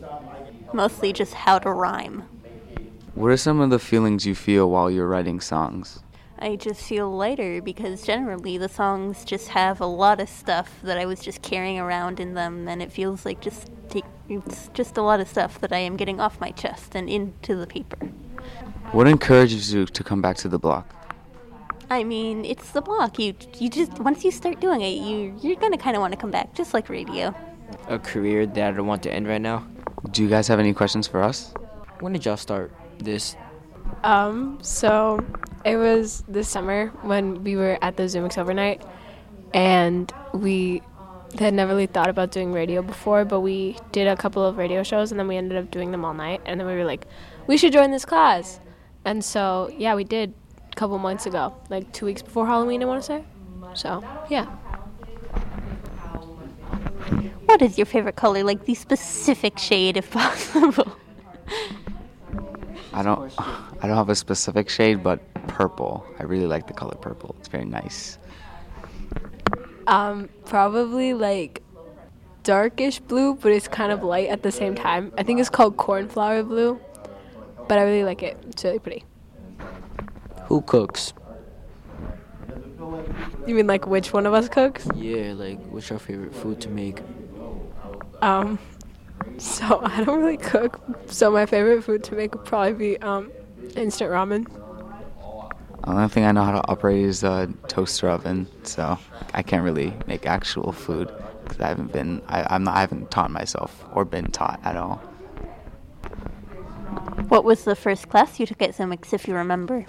[0.71, 2.23] Mostly just how to rhyme.
[3.15, 5.99] What are some of the feelings you feel while you're writing songs?
[6.41, 10.97] I just feel lighter because generally the songs just have a lot of stuff that
[10.97, 14.97] I was just carrying around in them, and it feels like just take, it's just
[14.97, 17.97] a lot of stuff that I am getting off my chest and into the paper.
[18.93, 20.95] What encourages you to come back to the block?
[21.89, 23.19] I mean, it's the block.
[23.19, 26.17] You you just once you start doing it, you you're gonna kind of want to
[26.17, 27.35] come back, just like radio.
[27.87, 29.67] A career that I don't want to end right now.
[30.11, 31.53] Do you guys have any questions for us?
[31.99, 33.35] When did y'all start this?
[34.03, 35.19] Um, so
[35.65, 38.81] it was this summer when we were at the Zumix overnight,
[39.53, 40.81] and we
[41.37, 44.83] had never really thought about doing radio before, but we did a couple of radio
[44.83, 47.05] shows, and then we ended up doing them all night, and then we were like,
[47.47, 48.59] we should join this class,
[49.05, 50.33] and so yeah, we did
[50.71, 53.23] a couple months ago, like two weeks before Halloween, I want to say.
[53.75, 54.45] So yeah.
[57.45, 58.43] What is your favorite color?
[58.43, 60.95] Like the specific shade, if possible.
[62.93, 66.05] I don't I don't have a specific shade, but purple.
[66.19, 67.35] I really like the color purple.
[67.39, 68.17] It's very nice.
[69.87, 71.63] Um, probably like
[72.43, 75.11] darkish blue, but it's kind of light at the same time.
[75.17, 76.79] I think it's called cornflower blue,
[77.67, 78.37] but I really like it.
[78.47, 79.03] It's really pretty.
[80.45, 81.13] Who cooks?
[83.47, 84.87] You mean like which one of us cooks?
[84.95, 87.01] Yeah, like what's your favorite food to make?
[88.21, 88.59] Um,
[89.39, 90.79] so I don't really cook.
[91.07, 93.31] So my favorite food to make would probably be um,
[93.75, 94.45] instant ramen.
[95.83, 98.99] The only thing I know how to operate is a toaster oven, so
[99.33, 101.11] I can't really make actual food
[101.43, 104.75] because I haven't been I, I'm not I haven't taught myself or been taught at
[104.75, 105.01] all.
[107.29, 109.85] what was the first class you took at Zumix, if you remember?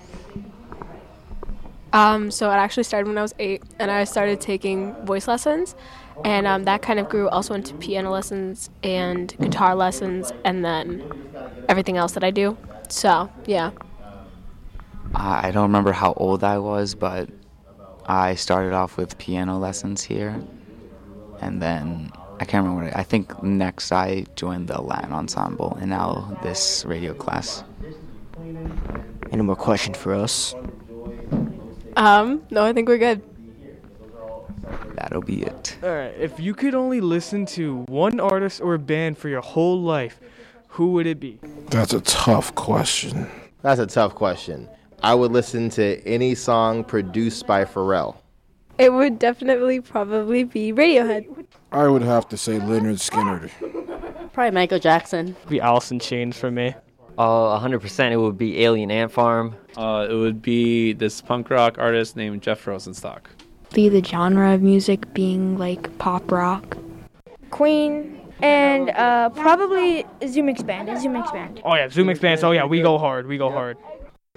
[1.92, 5.74] Um, so it actually started when I was eight, and I started taking voice lessons,
[6.24, 11.02] and um, that kind of grew also into piano lessons and guitar lessons, and then
[11.68, 12.56] everything else that I do.
[12.88, 13.70] So yeah.
[15.14, 17.28] I I don't remember how old I was, but
[18.06, 20.42] I started off with piano lessons here,
[21.40, 25.76] and then I can't remember what I, I think next I joined the Latin ensemble
[25.80, 27.62] and now this radio class.
[29.30, 30.54] Any more questions for us?
[31.96, 33.22] Um, no, I think we're good.
[34.94, 35.76] That'll be it.
[35.82, 36.14] All right.
[36.18, 40.20] If you could only listen to one artist or band for your whole life,
[40.68, 41.38] who would it be?
[41.68, 43.26] That's a tough question.
[43.62, 44.68] That's a tough question.
[45.02, 48.16] I would listen to any song produced by Pharrell.
[48.78, 51.46] It would definitely probably be Radiohead.
[51.72, 54.32] I would have to say Lynyrd Skynyrd.
[54.32, 55.28] Probably Michael Jackson.
[55.28, 56.74] It'd Be Alice in Chains for me.
[57.18, 59.54] Uh, 100% it would be Alien Ant Farm.
[59.76, 63.22] Uh, it would be this punk rock artist named Jeff Rosenstock.
[63.72, 66.76] Be the genre of music being like pop rock.
[67.50, 71.00] Queen and uh, probably Zoom Expand.
[71.00, 71.60] Zoom Expand.
[71.64, 72.42] Oh yeah, Zoom Expand.
[72.42, 73.26] Oh yeah, we go hard.
[73.26, 73.76] We go hard.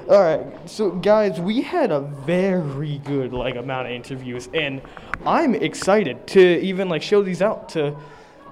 [0.10, 4.82] All right, so guys, we had a very good like amount of interviews, and
[5.26, 7.96] I'm excited to even like show these out to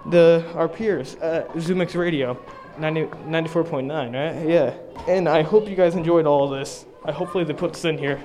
[0.09, 2.39] the our peers at Zumix Radio,
[2.79, 4.49] 90, 94.9, right?
[4.49, 4.73] Yeah,
[5.07, 6.85] and I hope you guys enjoyed all of this.
[7.03, 8.21] I hopefully they put this in here.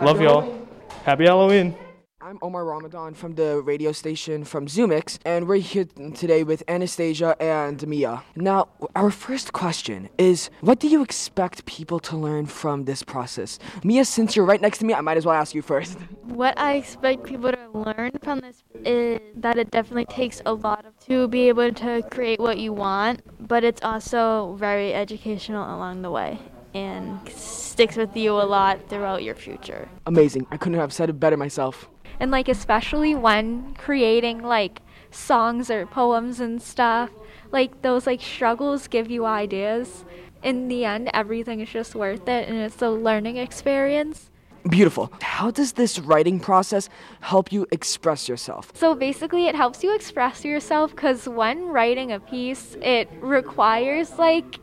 [0.00, 0.63] Love y'all.
[1.04, 1.74] Happy Halloween.
[2.22, 7.36] I'm Omar Ramadan from the radio station from Zumix, and we're here today with Anastasia
[7.38, 8.22] and Mia.
[8.36, 13.58] Now, our first question is what do you expect people to learn from this process?
[13.84, 15.98] Mia, since you're right next to me, I might as well ask you first.
[16.22, 20.86] What I expect people to learn from this is that it definitely takes a lot
[20.86, 26.00] of to be able to create what you want, but it's also very educational along
[26.00, 26.38] the way
[26.74, 29.88] and sticks with you a lot throughout your future.
[30.06, 30.46] Amazing.
[30.50, 31.88] I couldn't have said it better myself.
[32.20, 37.10] and like especially when creating like songs or poems and stuff
[37.52, 40.04] like those like struggles give you ideas
[40.42, 44.30] in the end everything is just worth it and it's a learning experience
[44.70, 45.12] Beautiful.
[45.20, 46.88] How does this writing process
[47.20, 48.70] help you express yourself?
[48.74, 54.58] so basically it helps you express yourself because when writing a piece it requires like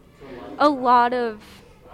[0.58, 1.40] a lot of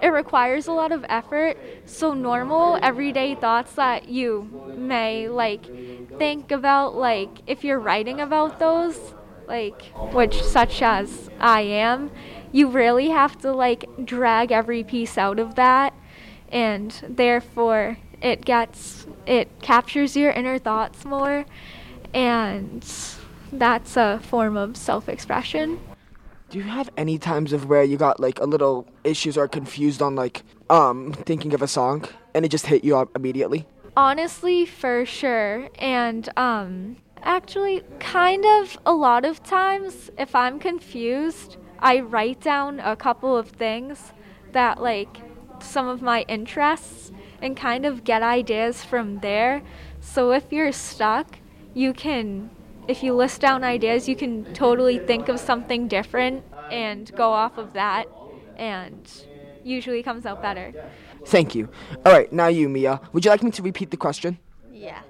[0.01, 1.57] it requires a lot of effort.
[1.85, 5.65] So normal everyday thoughts that you may like
[6.17, 9.13] think about like if you're writing about those
[9.47, 9.81] like
[10.11, 12.11] which such as i am
[12.51, 15.93] you really have to like drag every piece out of that.
[16.49, 21.45] And therefore it gets it captures your inner thoughts more.
[22.13, 22.85] And
[23.51, 25.79] that's a form of self-expression
[26.49, 30.01] Do you have any times of where you got like a little issues or confused
[30.01, 33.65] on like um thinking of a song and it just hit you up immediately?
[33.97, 35.67] Honestly, for sure.
[35.77, 42.79] And um actually kind of a lot of times if I'm confused, I write down
[42.79, 44.13] a couple of things
[44.53, 45.17] that like
[45.61, 49.63] some of my interests and kind of get ideas from there.
[49.99, 51.39] So if you're stuck,
[51.73, 52.51] you can
[52.87, 57.57] if you list down ideas, you can totally think of something different and go off
[57.57, 58.05] of that
[58.57, 59.25] and
[59.63, 60.73] usually comes out better.
[61.25, 61.69] Thank you.
[62.05, 63.01] All right, now you, Mia.
[63.11, 64.39] Would you like me to repeat the question?
[64.71, 65.01] Yeah.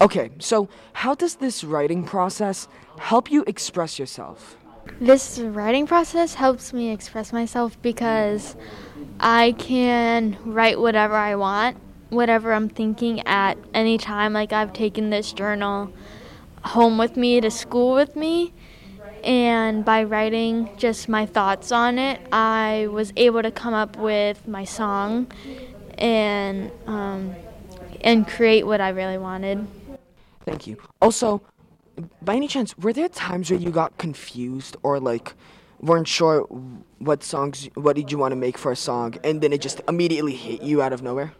[0.00, 4.56] Okay, so how does this writing process help you express yourself?
[5.00, 8.56] This writing process helps me express myself because
[9.20, 11.76] I can write whatever I want,
[12.08, 14.32] whatever I'm thinking at any time.
[14.32, 15.92] Like I've taken this journal
[16.68, 18.52] home with me to school with me,
[19.24, 24.46] and by writing just my thoughts on it, I was able to come up with
[24.46, 25.30] my song
[25.96, 27.34] and um,
[28.02, 29.66] and create what I really wanted.
[30.44, 30.76] Thank you.
[31.00, 31.42] Also,
[32.22, 35.34] by any chance, were there times where you got confused or like
[35.80, 36.42] weren't sure
[36.98, 39.80] what songs, what did you want to make for a song, and then it just
[39.88, 41.32] immediately hit you out of nowhere?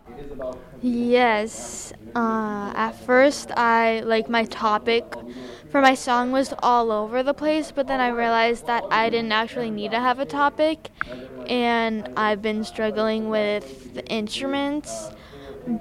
[0.81, 1.93] Yes.
[2.15, 5.05] Uh, at first, I like my topic
[5.71, 9.33] for my song was all over the place, but then I realized that I didn't
[9.33, 10.91] actually need to have a topic,
[11.47, 15.11] and I've been struggling with the instruments.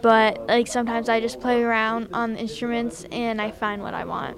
[0.01, 4.03] But like sometimes I just play around on the instruments and I find what I
[4.03, 4.37] want.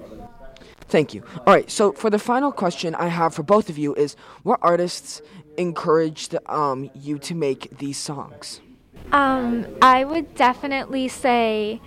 [0.90, 1.24] Thank you.
[1.46, 4.60] All right, so for the final question I have for both of you is what
[4.64, 5.22] artists
[5.56, 8.62] encouraged um, you to make these songs?
[9.12, 11.80] Um, I would definitely say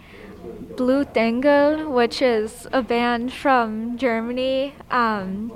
[0.76, 4.74] Blue Engel, which is a band from Germany.
[4.90, 5.53] Um,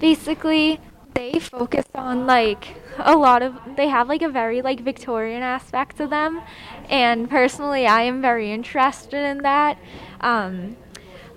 [0.00, 0.80] basically,
[1.14, 3.54] they focus on like a lot of.
[3.76, 6.40] They have like a very like Victorian aspect to them,
[6.88, 9.78] and personally, I am very interested in that.
[10.20, 10.76] Um,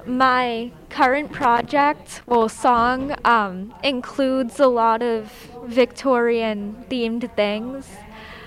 [0.05, 5.31] my current project, well, song, um, includes a lot of
[5.65, 7.89] Victorian themed things.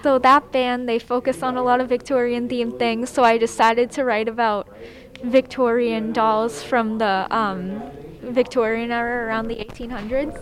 [0.02, 3.10] So that band, they focus on a lot of Victorian themed things.
[3.10, 4.68] So I decided to write about
[5.24, 7.82] Victorian dolls from the um,
[8.22, 10.38] Victorian era around the 1800s.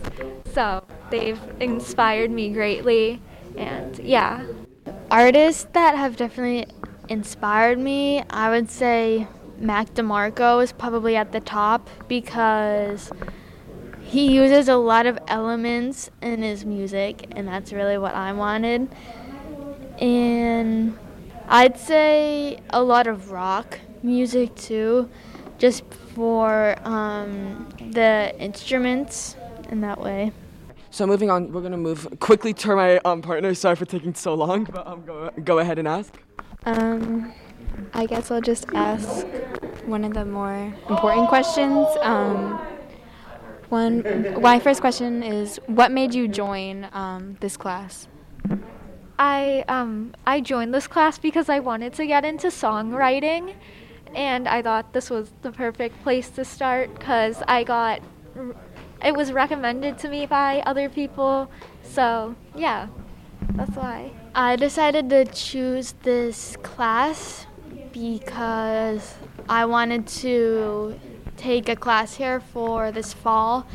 [0.53, 3.21] So they've inspired me greatly.
[3.57, 4.45] And yeah.
[5.11, 6.67] Artists that have definitely
[7.09, 9.29] inspired me, I would say
[9.59, 13.11] Mac DeMarco is probably at the top because
[14.03, 18.89] he uses a lot of elements in his music, and that's really what I wanted.
[19.99, 20.97] And
[21.49, 25.09] I'd say a lot of rock music too,
[25.59, 25.85] just
[26.15, 29.37] for um, the instruments
[29.71, 30.33] in that way.
[30.91, 33.53] So moving on, we're gonna move quickly to my um, partner.
[33.55, 36.15] Sorry for taking so long, but um, go go ahead and ask.
[36.67, 37.33] Um,
[37.93, 39.27] I guess I'll just ask
[39.87, 41.87] one of the more important questions.
[42.03, 42.59] Um,
[43.69, 48.09] one, my first question is, what made you join um, this class?
[49.19, 53.55] I um I joined this class because I wanted to get into songwriting,
[54.15, 58.01] and I thought this was the perfect place to start because I got
[59.05, 61.51] it was recommended to me by other people.
[61.83, 62.89] So yeah,
[63.55, 64.11] that's why.
[64.35, 67.47] I decided to choose this class
[67.95, 69.15] because
[69.49, 70.99] I wanted to
[71.37, 73.67] take a class here for this fall,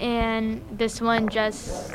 [0.00, 1.92] and this one just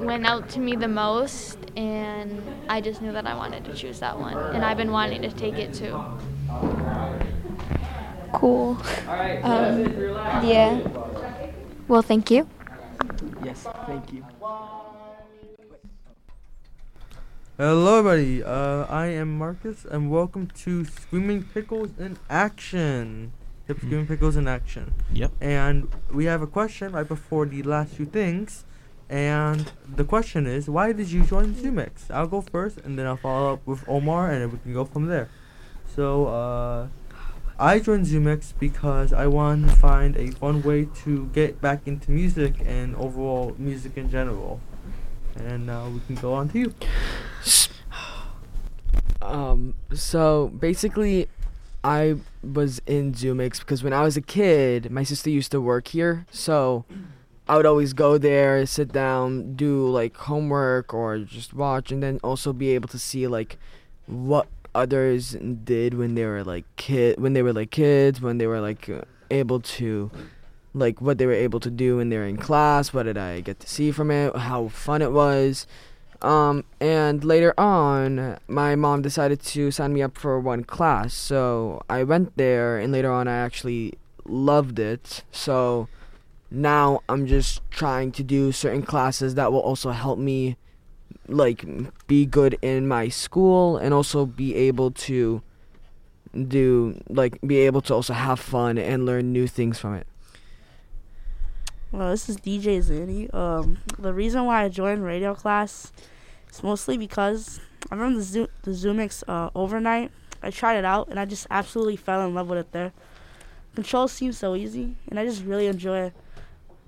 [0.00, 3.98] went out to me the most, and I just knew that I wanted to choose
[4.00, 6.04] that one, and I've been wanting to take it too.
[8.34, 8.76] Cool.
[9.42, 9.86] Um,
[10.44, 10.80] yeah.
[11.88, 12.46] Well, thank you.
[13.42, 14.24] Yes, thank you.
[17.56, 18.42] Hello, everybody.
[18.42, 23.32] Uh, I am Marcus, and welcome to Screaming Pickles in Action.
[23.68, 24.92] Yep, Screaming Pickles in Action.
[25.12, 25.30] Yep.
[25.40, 28.64] And we have a question right before the last few things.
[29.08, 32.10] And the question is, why did you join Zumix?
[32.10, 35.06] I'll go first, and then I'll follow up with Omar, and we can go from
[35.06, 35.28] there.
[35.94, 36.88] So, uh,
[37.56, 42.10] I joined Zumix because I wanted to find a fun way to get back into
[42.10, 44.58] music and overall music in general.
[45.36, 46.74] And now we can go on to you.
[49.34, 51.28] Um, so basically,
[51.82, 55.88] I was in Zumix because when I was a kid, my sister used to work
[55.88, 56.84] here, so
[57.48, 62.20] I would always go there, sit down, do like homework or just watch, and then
[62.22, 63.58] also be able to see like
[64.06, 68.46] what others did when they were like kid when they were like kids when they
[68.46, 70.10] were like uh, able to
[70.74, 73.40] like what they were able to do when they were in class what did i
[73.40, 75.64] get to see from it how fun it was
[76.24, 81.82] um, and later on my mom decided to sign me up for one class so
[81.88, 83.94] i went there and later on i actually
[84.24, 85.88] loved it so
[86.50, 90.56] now i'm just trying to do certain classes that will also help me
[91.28, 91.64] like
[92.06, 95.42] be good in my school and also be able to
[96.48, 100.06] do like be able to also have fun and learn new things from it.
[101.92, 103.32] Well, this is DJ Zanny.
[103.32, 105.92] Um, the reason why I joined radio class
[106.54, 110.10] is mostly because I remember the Zoom, the Zumix uh, overnight.
[110.42, 112.92] I tried it out and I just absolutely fell in love with it there.
[113.74, 116.12] Controls seem so easy and I just really enjoy it.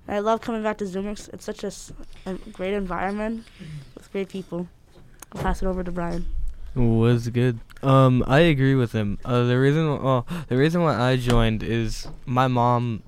[0.07, 1.33] And I love coming back to Zumix.
[1.33, 3.47] It's such a great environment
[3.95, 4.69] with great people.
[5.33, 6.27] I'll pass it over to Brian.
[6.75, 7.59] was good.
[7.83, 9.19] Um, I agree with him.
[9.25, 13.03] Uh, the reason, well, the reason why I joined is my mom.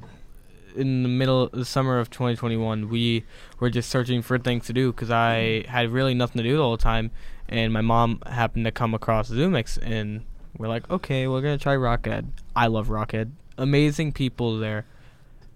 [0.78, 3.24] In the middle, of the summer of 2021, we
[3.58, 6.62] were just searching for things to do because I had really nothing to do the
[6.62, 7.10] whole time,
[7.48, 10.22] and my mom happened to come across Zumix, and
[10.56, 12.28] we're like, okay, we're gonna try Rockhead.
[12.54, 13.32] I love Rockhead.
[13.56, 14.86] Amazing people there.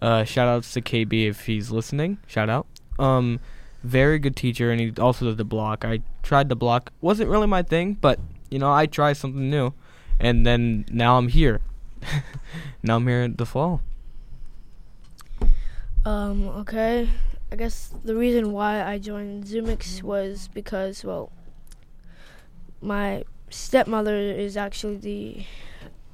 [0.01, 2.19] Uh, shout outs to KB if he's listening.
[2.27, 2.67] Shout out.
[2.99, 3.39] Um,
[3.85, 5.85] very good teacher, and he also did the block.
[5.85, 6.93] I tried the block.
[7.01, 8.19] wasn't really my thing, but
[8.51, 9.73] you know, I tried something new,
[10.19, 11.61] and then now I'm here.
[12.83, 13.83] now I'm here in the fall.
[16.05, 17.09] Um, okay.
[17.53, 21.31] I guess the reason why I joined Zumix was because, well,
[22.81, 25.45] my stepmother is actually the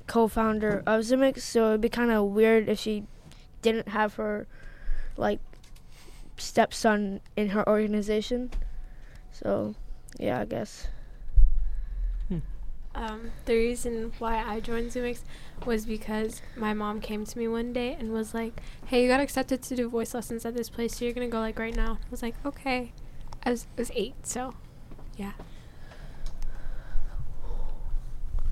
[0.07, 3.05] co-founder of Zumix, so it'd be kind of weird if she
[3.63, 4.47] didn't have her,
[5.17, 5.41] like,
[6.37, 8.51] stepson in her organization.
[9.31, 9.75] So,
[10.19, 10.89] yeah, I guess.
[12.95, 15.21] Um, the reason why I joined Zumix
[15.65, 19.21] was because my mom came to me one day and was like, "Hey, you got
[19.21, 21.99] accepted to do voice lessons at this place, so you're gonna go like right now."
[22.03, 22.93] I was like, "Okay."
[23.45, 24.55] I was I was eight, so
[25.17, 25.33] yeah.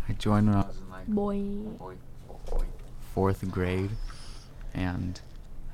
[0.09, 1.97] I joined when I was in like Boy.
[3.13, 3.91] fourth grade,
[4.75, 5.21] and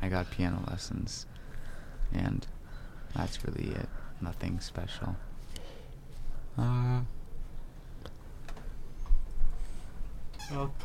[0.01, 1.27] I got piano lessons,
[2.13, 2.47] and
[3.15, 3.89] that's really it.
[4.21, 5.17] Nothing special.
[6.57, 7.01] Uh,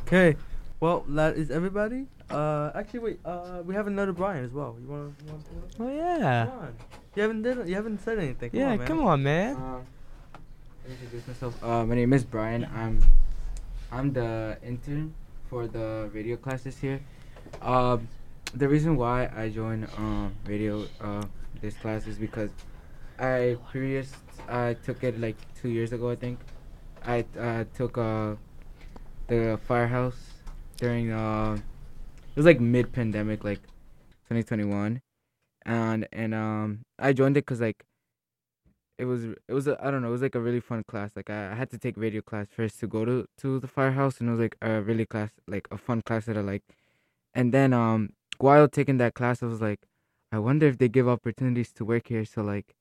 [0.06, 0.36] Okay.
[0.80, 2.06] Well, that is everybody.
[2.30, 3.20] Uh, actually, wait.
[3.26, 4.76] Uh, we have another Brian as well.
[4.80, 5.12] You wanna?
[5.26, 5.44] You wanna
[5.80, 6.46] Oh yeah.
[6.46, 6.74] Come on.
[7.16, 7.68] You haven't did.
[7.68, 8.52] You haven't said anything.
[8.52, 8.88] Come Yeah, on, man.
[8.88, 9.56] come on, man.
[9.56, 9.80] Uh,
[10.88, 11.64] introduce myself.
[11.64, 12.68] Uh, my name is Brian.
[12.76, 13.02] I'm
[13.92, 15.14] I'm the intern
[15.50, 17.00] for the radio classes here.
[17.62, 18.08] Um,
[18.54, 21.24] the reason why I joined um radio uh
[21.62, 22.52] this class is because
[23.18, 24.12] I previous
[24.48, 26.40] I took it like two years ago I think.
[27.06, 28.36] I uh, took uh
[29.28, 30.34] the firehouse
[30.78, 33.62] during uh it was like mid pandemic like
[34.30, 35.02] 2021
[35.66, 37.84] and and um I joined it cuz like
[38.98, 41.12] it was it was I don't know it was like a really fun class.
[41.16, 44.20] Like I, I had to take radio class first to go to to the firehouse
[44.20, 46.74] and it was like a really class like a fun class that I liked.
[47.34, 49.82] And then um while taking that class I was like
[50.32, 52.26] I wonder if they give opportunities to work here.
[52.26, 52.76] So like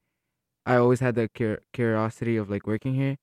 [0.65, 3.17] I always had the cur- curiosity of like working here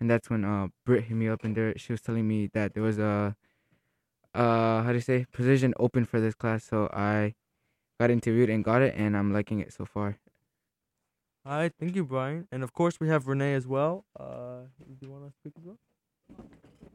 [0.00, 2.74] and that's when uh Britt hit me up and there she was telling me that
[2.74, 3.36] there was a
[4.34, 7.34] uh how do you say position open for this class so I
[8.00, 10.18] got interviewed and got it and I'm liking it so far
[11.46, 12.48] All right, thank you, Brian.
[12.52, 14.04] And of course, we have Renee as well.
[14.18, 15.78] Uh, do you want to speak as well?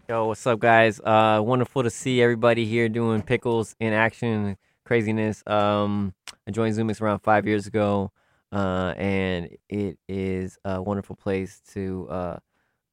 [0.09, 0.99] Yo, what's up, guys?
[0.99, 5.41] Uh, wonderful to see everybody here doing pickles in action craziness.
[5.47, 6.13] Um,
[6.47, 8.11] I joined Zumix around five years ago,
[8.51, 12.37] uh, and it is a wonderful place to uh,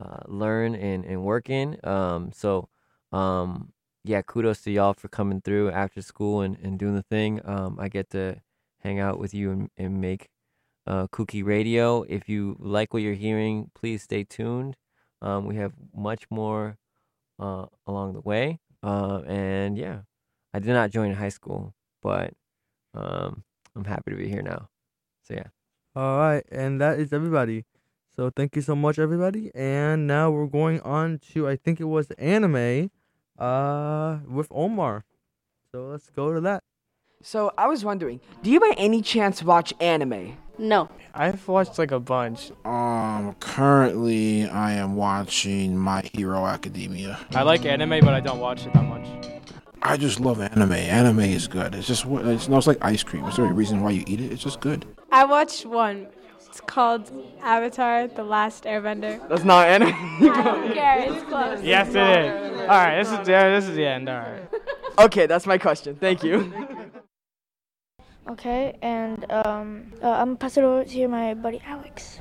[0.01, 1.79] uh, learn and, and work in.
[1.85, 2.69] Um, so,
[3.13, 3.73] um,
[4.05, 7.41] yeah, kudos to y'all for coming through after school and, and doing the thing.
[7.45, 8.41] Um, I get to
[8.81, 10.29] hang out with you and, and make
[10.87, 12.03] uh, kooky radio.
[12.03, 14.77] If you like what you're hearing, please stay tuned.
[15.21, 16.79] Um, we have much more
[17.39, 18.61] uh, along the way.
[18.83, 20.01] Uh, and yeah,
[20.55, 22.33] I did not join high school, but
[22.95, 23.43] um,
[23.75, 24.69] I'm happy to be here now.
[25.25, 25.49] So yeah.
[25.97, 27.65] All right, and that is everybody.
[28.19, 29.53] So thank you so much, everybody.
[29.55, 32.91] And now we're going on to I think it was anime,
[33.39, 35.05] uh, with Omar.
[35.71, 36.65] So let's go to that.
[37.23, 40.37] So I was wondering, do you by any chance watch anime?
[40.59, 40.89] No.
[41.15, 42.51] I've watched like a bunch.
[42.65, 47.21] Um, currently I am watching My Hero Academia.
[47.37, 49.07] I like anime, but I don't watch it that much.
[49.81, 50.73] I just love anime.
[50.73, 51.73] Anime is good.
[51.73, 53.27] It's just what it smells like ice cream.
[53.27, 54.33] Is there a reason why you eat it?
[54.33, 54.85] It's just good.
[55.13, 56.09] I watched one.
[56.59, 57.09] It's called
[57.41, 59.17] Avatar: The Last Airbender.
[59.29, 59.95] That's not anime.
[59.95, 60.99] I don't care.
[61.07, 61.63] It's close.
[61.63, 62.61] Yes, it is.
[62.63, 64.09] All right, this is yeah, this is the end.
[64.09, 64.43] All right.
[65.07, 65.95] okay, that's my question.
[65.95, 66.53] Thank you.
[68.29, 72.19] Okay, and um, uh, I'm gonna pass it over to my buddy Alex.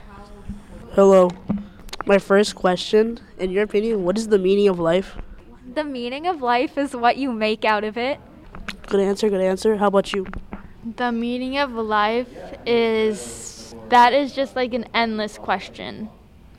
[0.93, 1.29] Hello.
[2.05, 5.17] My first question, in your opinion, what is the meaning of life?
[5.75, 8.21] The meaning of life is what you make out of it.
[8.88, 9.75] Good answer, good answer.
[9.75, 10.25] How about you?
[10.95, 12.29] The meaning of life
[12.65, 13.57] is
[13.89, 16.09] that is just like an endless question,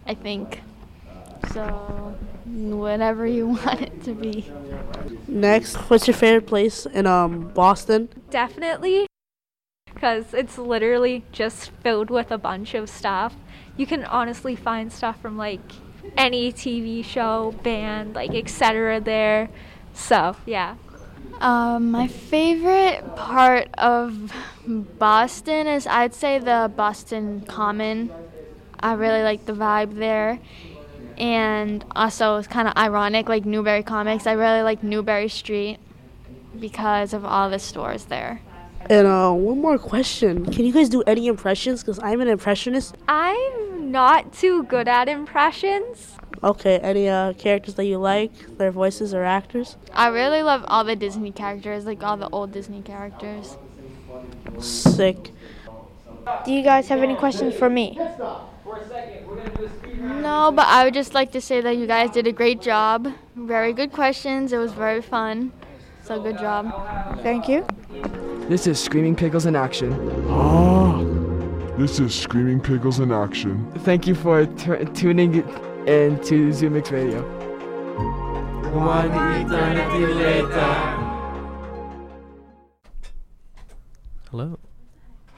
[0.07, 0.61] I think.
[1.53, 4.51] So, whatever you want it to be.
[5.27, 8.09] Next, what's your favorite place in um Boston?
[8.31, 9.07] Definitely.
[9.93, 13.35] Because it's literally just filled with a bunch of stuff.
[13.77, 15.61] You can honestly find stuff from like
[16.17, 19.01] any TV show, band, like etc.
[19.01, 19.49] there.
[19.93, 20.77] So, yeah.
[21.41, 24.33] Um, my favorite part of
[24.67, 28.11] Boston is I'd say the Boston Common.
[28.81, 30.41] I really like the vibe there.
[31.17, 34.27] And also, it's kind of ironic, like Newbury Comics.
[34.27, 35.79] I really like Newbury Street
[36.59, 38.41] because of all the stores there.
[38.89, 40.47] And uh, one more question.
[40.47, 41.83] Can you guys do any impressions?
[41.83, 42.97] Because I'm an impressionist.
[43.09, 46.17] I'm not too good at impressions.
[46.43, 49.77] Okay, any uh, characters that you like, their voices or actors?
[49.93, 53.57] I really love all the Disney characters, like all the old Disney characters.
[54.61, 55.33] Sick.
[56.45, 57.99] Do you guys have any questions for me?
[59.99, 63.09] No, but I would just like to say that you guys did a great job.
[63.35, 64.53] Very good questions.
[64.53, 65.53] It was very fun.
[66.05, 66.73] So good job.
[67.23, 67.67] Thank you.
[68.49, 69.93] This is Screaming Pickles in action.
[70.31, 71.03] Ah,
[71.77, 73.71] this is Screaming Pickles in action.
[73.79, 75.43] Thank you for t- tuning
[75.89, 77.23] in to Zumix Radio.
[78.77, 80.75] One eternity later.
[84.31, 84.59] Hello.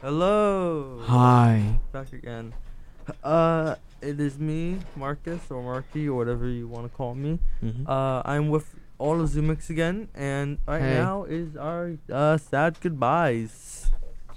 [0.03, 1.01] Hello.
[1.05, 1.79] Hi.
[1.93, 2.53] Back again.
[3.23, 7.39] Uh, it is me, Marcus or Marky or whatever you want to call me.
[7.63, 7.89] Mhm.
[7.89, 10.95] Uh, I'm with all of Zumix again, and right Hey.
[10.95, 13.91] now is our uh sad goodbyes.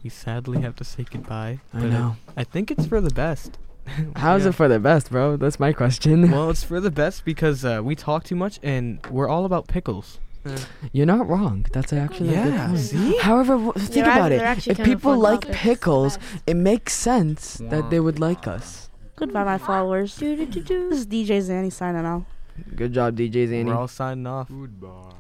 [0.03, 1.59] We sadly have to say goodbye.
[1.73, 2.15] I know.
[2.37, 3.57] I think it's for the best.
[4.15, 4.49] How's Yeah.
[4.49, 5.37] it for the best, bro?
[5.37, 6.31] That's my question.
[6.31, 9.67] Well, it's for the best because uh, we talk too much and we're all about
[9.67, 10.19] pickles.
[10.91, 11.65] You're not wrong.
[11.71, 12.79] That's actually a good Yeah, point.
[12.79, 13.17] see?
[13.19, 14.67] However, w- think They're about they're it.
[14.67, 15.59] If people like topics.
[15.61, 18.89] pickles, it makes sense that they would like us.
[19.15, 20.15] Goodbye, my followers.
[20.17, 22.23] This is DJ Zanny signing off.
[22.75, 23.65] Good job, DJ Zanny.
[23.67, 24.49] We're all signing off.
[24.49, 25.13] Goodbye.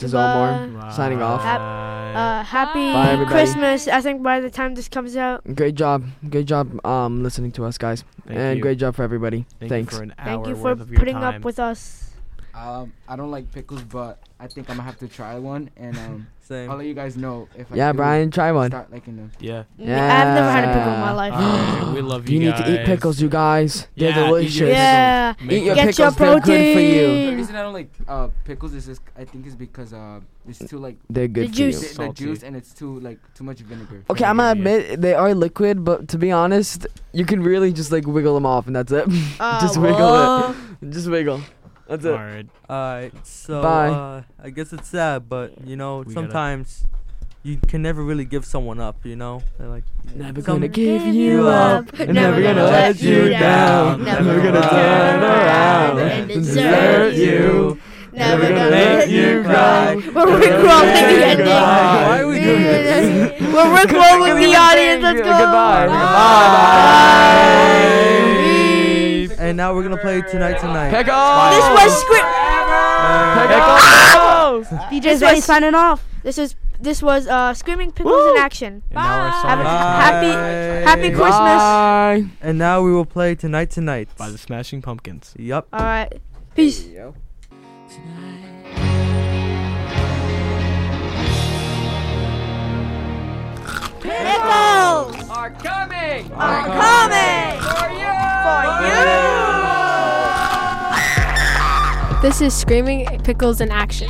[0.00, 0.92] This is Omar Goodbye.
[0.92, 1.42] signing off.
[1.42, 3.30] Hap- uh, happy Bye, everybody.
[3.36, 3.86] Christmas.
[3.86, 5.42] I think by the time this comes out.
[5.54, 8.62] Great job, great job, um, listening to us, guys, Thank and you.
[8.62, 9.46] great job for everybody.
[9.60, 9.96] Thank you Thanks.
[9.96, 11.36] for an Thank you for worth of your putting time.
[11.36, 12.09] up with us.
[12.54, 15.96] Um, I don't like pickles, but I think I'm gonna have to try one, and
[15.98, 16.68] um, Same.
[16.68, 18.70] I'll let you guys know if I Yeah, do Brian, try one.
[18.72, 19.30] Start liking them.
[19.38, 19.62] Yeah.
[19.78, 21.32] Yeah, I've never had a pickle in my life.
[21.32, 23.86] Alright, we love you You need to eat pickles, you guys.
[23.96, 24.58] They're Yeah, eat your delicious.
[24.58, 24.74] pickles.
[24.74, 25.34] Yeah.
[25.48, 25.98] Eat your Get pickles.
[25.98, 27.06] your They're good for you.
[27.06, 27.36] The you.
[27.36, 30.78] reason I don't like uh, pickles is just I think is because uh, it's too
[30.78, 31.82] like They're good The for juice.
[31.82, 31.88] you.
[31.98, 34.02] the, the juice and it's too like too much vinegar.
[34.10, 37.92] Okay, I'm gonna admit they are liquid, but to be honest, you can really just
[37.92, 39.06] like wiggle them off, and that's it.
[39.38, 40.56] Uh, just wiggle it.
[40.90, 41.42] Just wiggle.
[41.90, 42.12] That's it.
[42.12, 42.46] Alright.
[42.70, 43.88] Alright, so Bye.
[43.88, 46.84] Uh, I guess it's sad, but you know, We gotta- sometimes
[47.42, 49.04] you can never really give someone up.
[49.04, 49.82] You know, They're like
[50.14, 51.88] Never gonna give Give you you up.
[51.88, 53.40] up, Never, never gonna gonna let let you you down.
[53.40, 57.78] down, Never never gonna gonna turn turn around around and and desert desert you.
[58.12, 59.52] Never Never gonna let let you you cry.
[59.52, 59.94] cry.
[60.24, 61.46] We're Rickrolling the ending.
[61.46, 63.04] Why are we doing this?
[63.40, 65.02] We're Rickrolling the audience.
[65.02, 65.24] Let's go.
[65.26, 65.86] Goodbye.
[66.90, 68.29] Goodbye.
[69.50, 70.90] And now we're gonna play tonight tonight.
[70.90, 71.50] Pickles.
[71.50, 72.30] This was script.
[73.50, 74.80] Pickles.
[74.92, 76.06] DJ This Zay signing off.
[76.22, 78.84] This is this was uh screaming pickles in action.
[78.90, 79.66] And now our song Have a is
[80.04, 81.16] happy happy Bye.
[81.16, 81.58] Christmas.
[81.58, 82.24] Bye.
[82.40, 84.08] And now we will play tonight tonight.
[84.16, 85.34] by the Smashing Pumpkins.
[85.36, 85.66] Yup.
[85.72, 86.20] All right.
[86.54, 86.86] Peace.
[94.00, 96.32] Pickles Are coming.
[96.32, 98.16] are coming for you.
[98.46, 98.62] For
[102.16, 102.22] you.
[102.22, 104.08] This is Screaming Pickles in Action.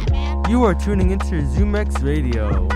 [0.49, 2.69] You are tuning into Zumix Radio.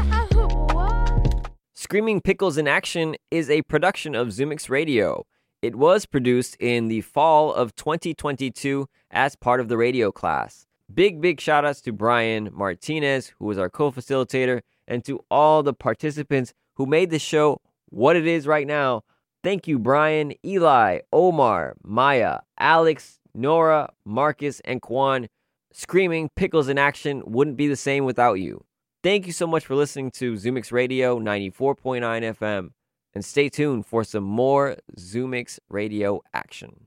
[1.74, 5.24] Screaming Pickles in Action is a production of Zumix Radio.
[5.62, 10.66] It was produced in the fall of 2022 as part of the radio class.
[10.92, 15.62] Big, big shout outs to Brian Martinez, who was our co facilitator, and to all
[15.62, 17.61] the participants who made the show
[17.91, 19.03] what it is right now.
[19.43, 25.29] Thank you, Brian, Eli, Omar, Maya, Alex, Nora, Marcus, and Kwan.
[25.72, 28.64] Screaming Pickles in Action wouldn't be the same without you.
[29.03, 32.70] Thank you so much for listening to Zumix Radio 94.9 FM.
[33.12, 36.87] And stay tuned for some more Zumix Radio action.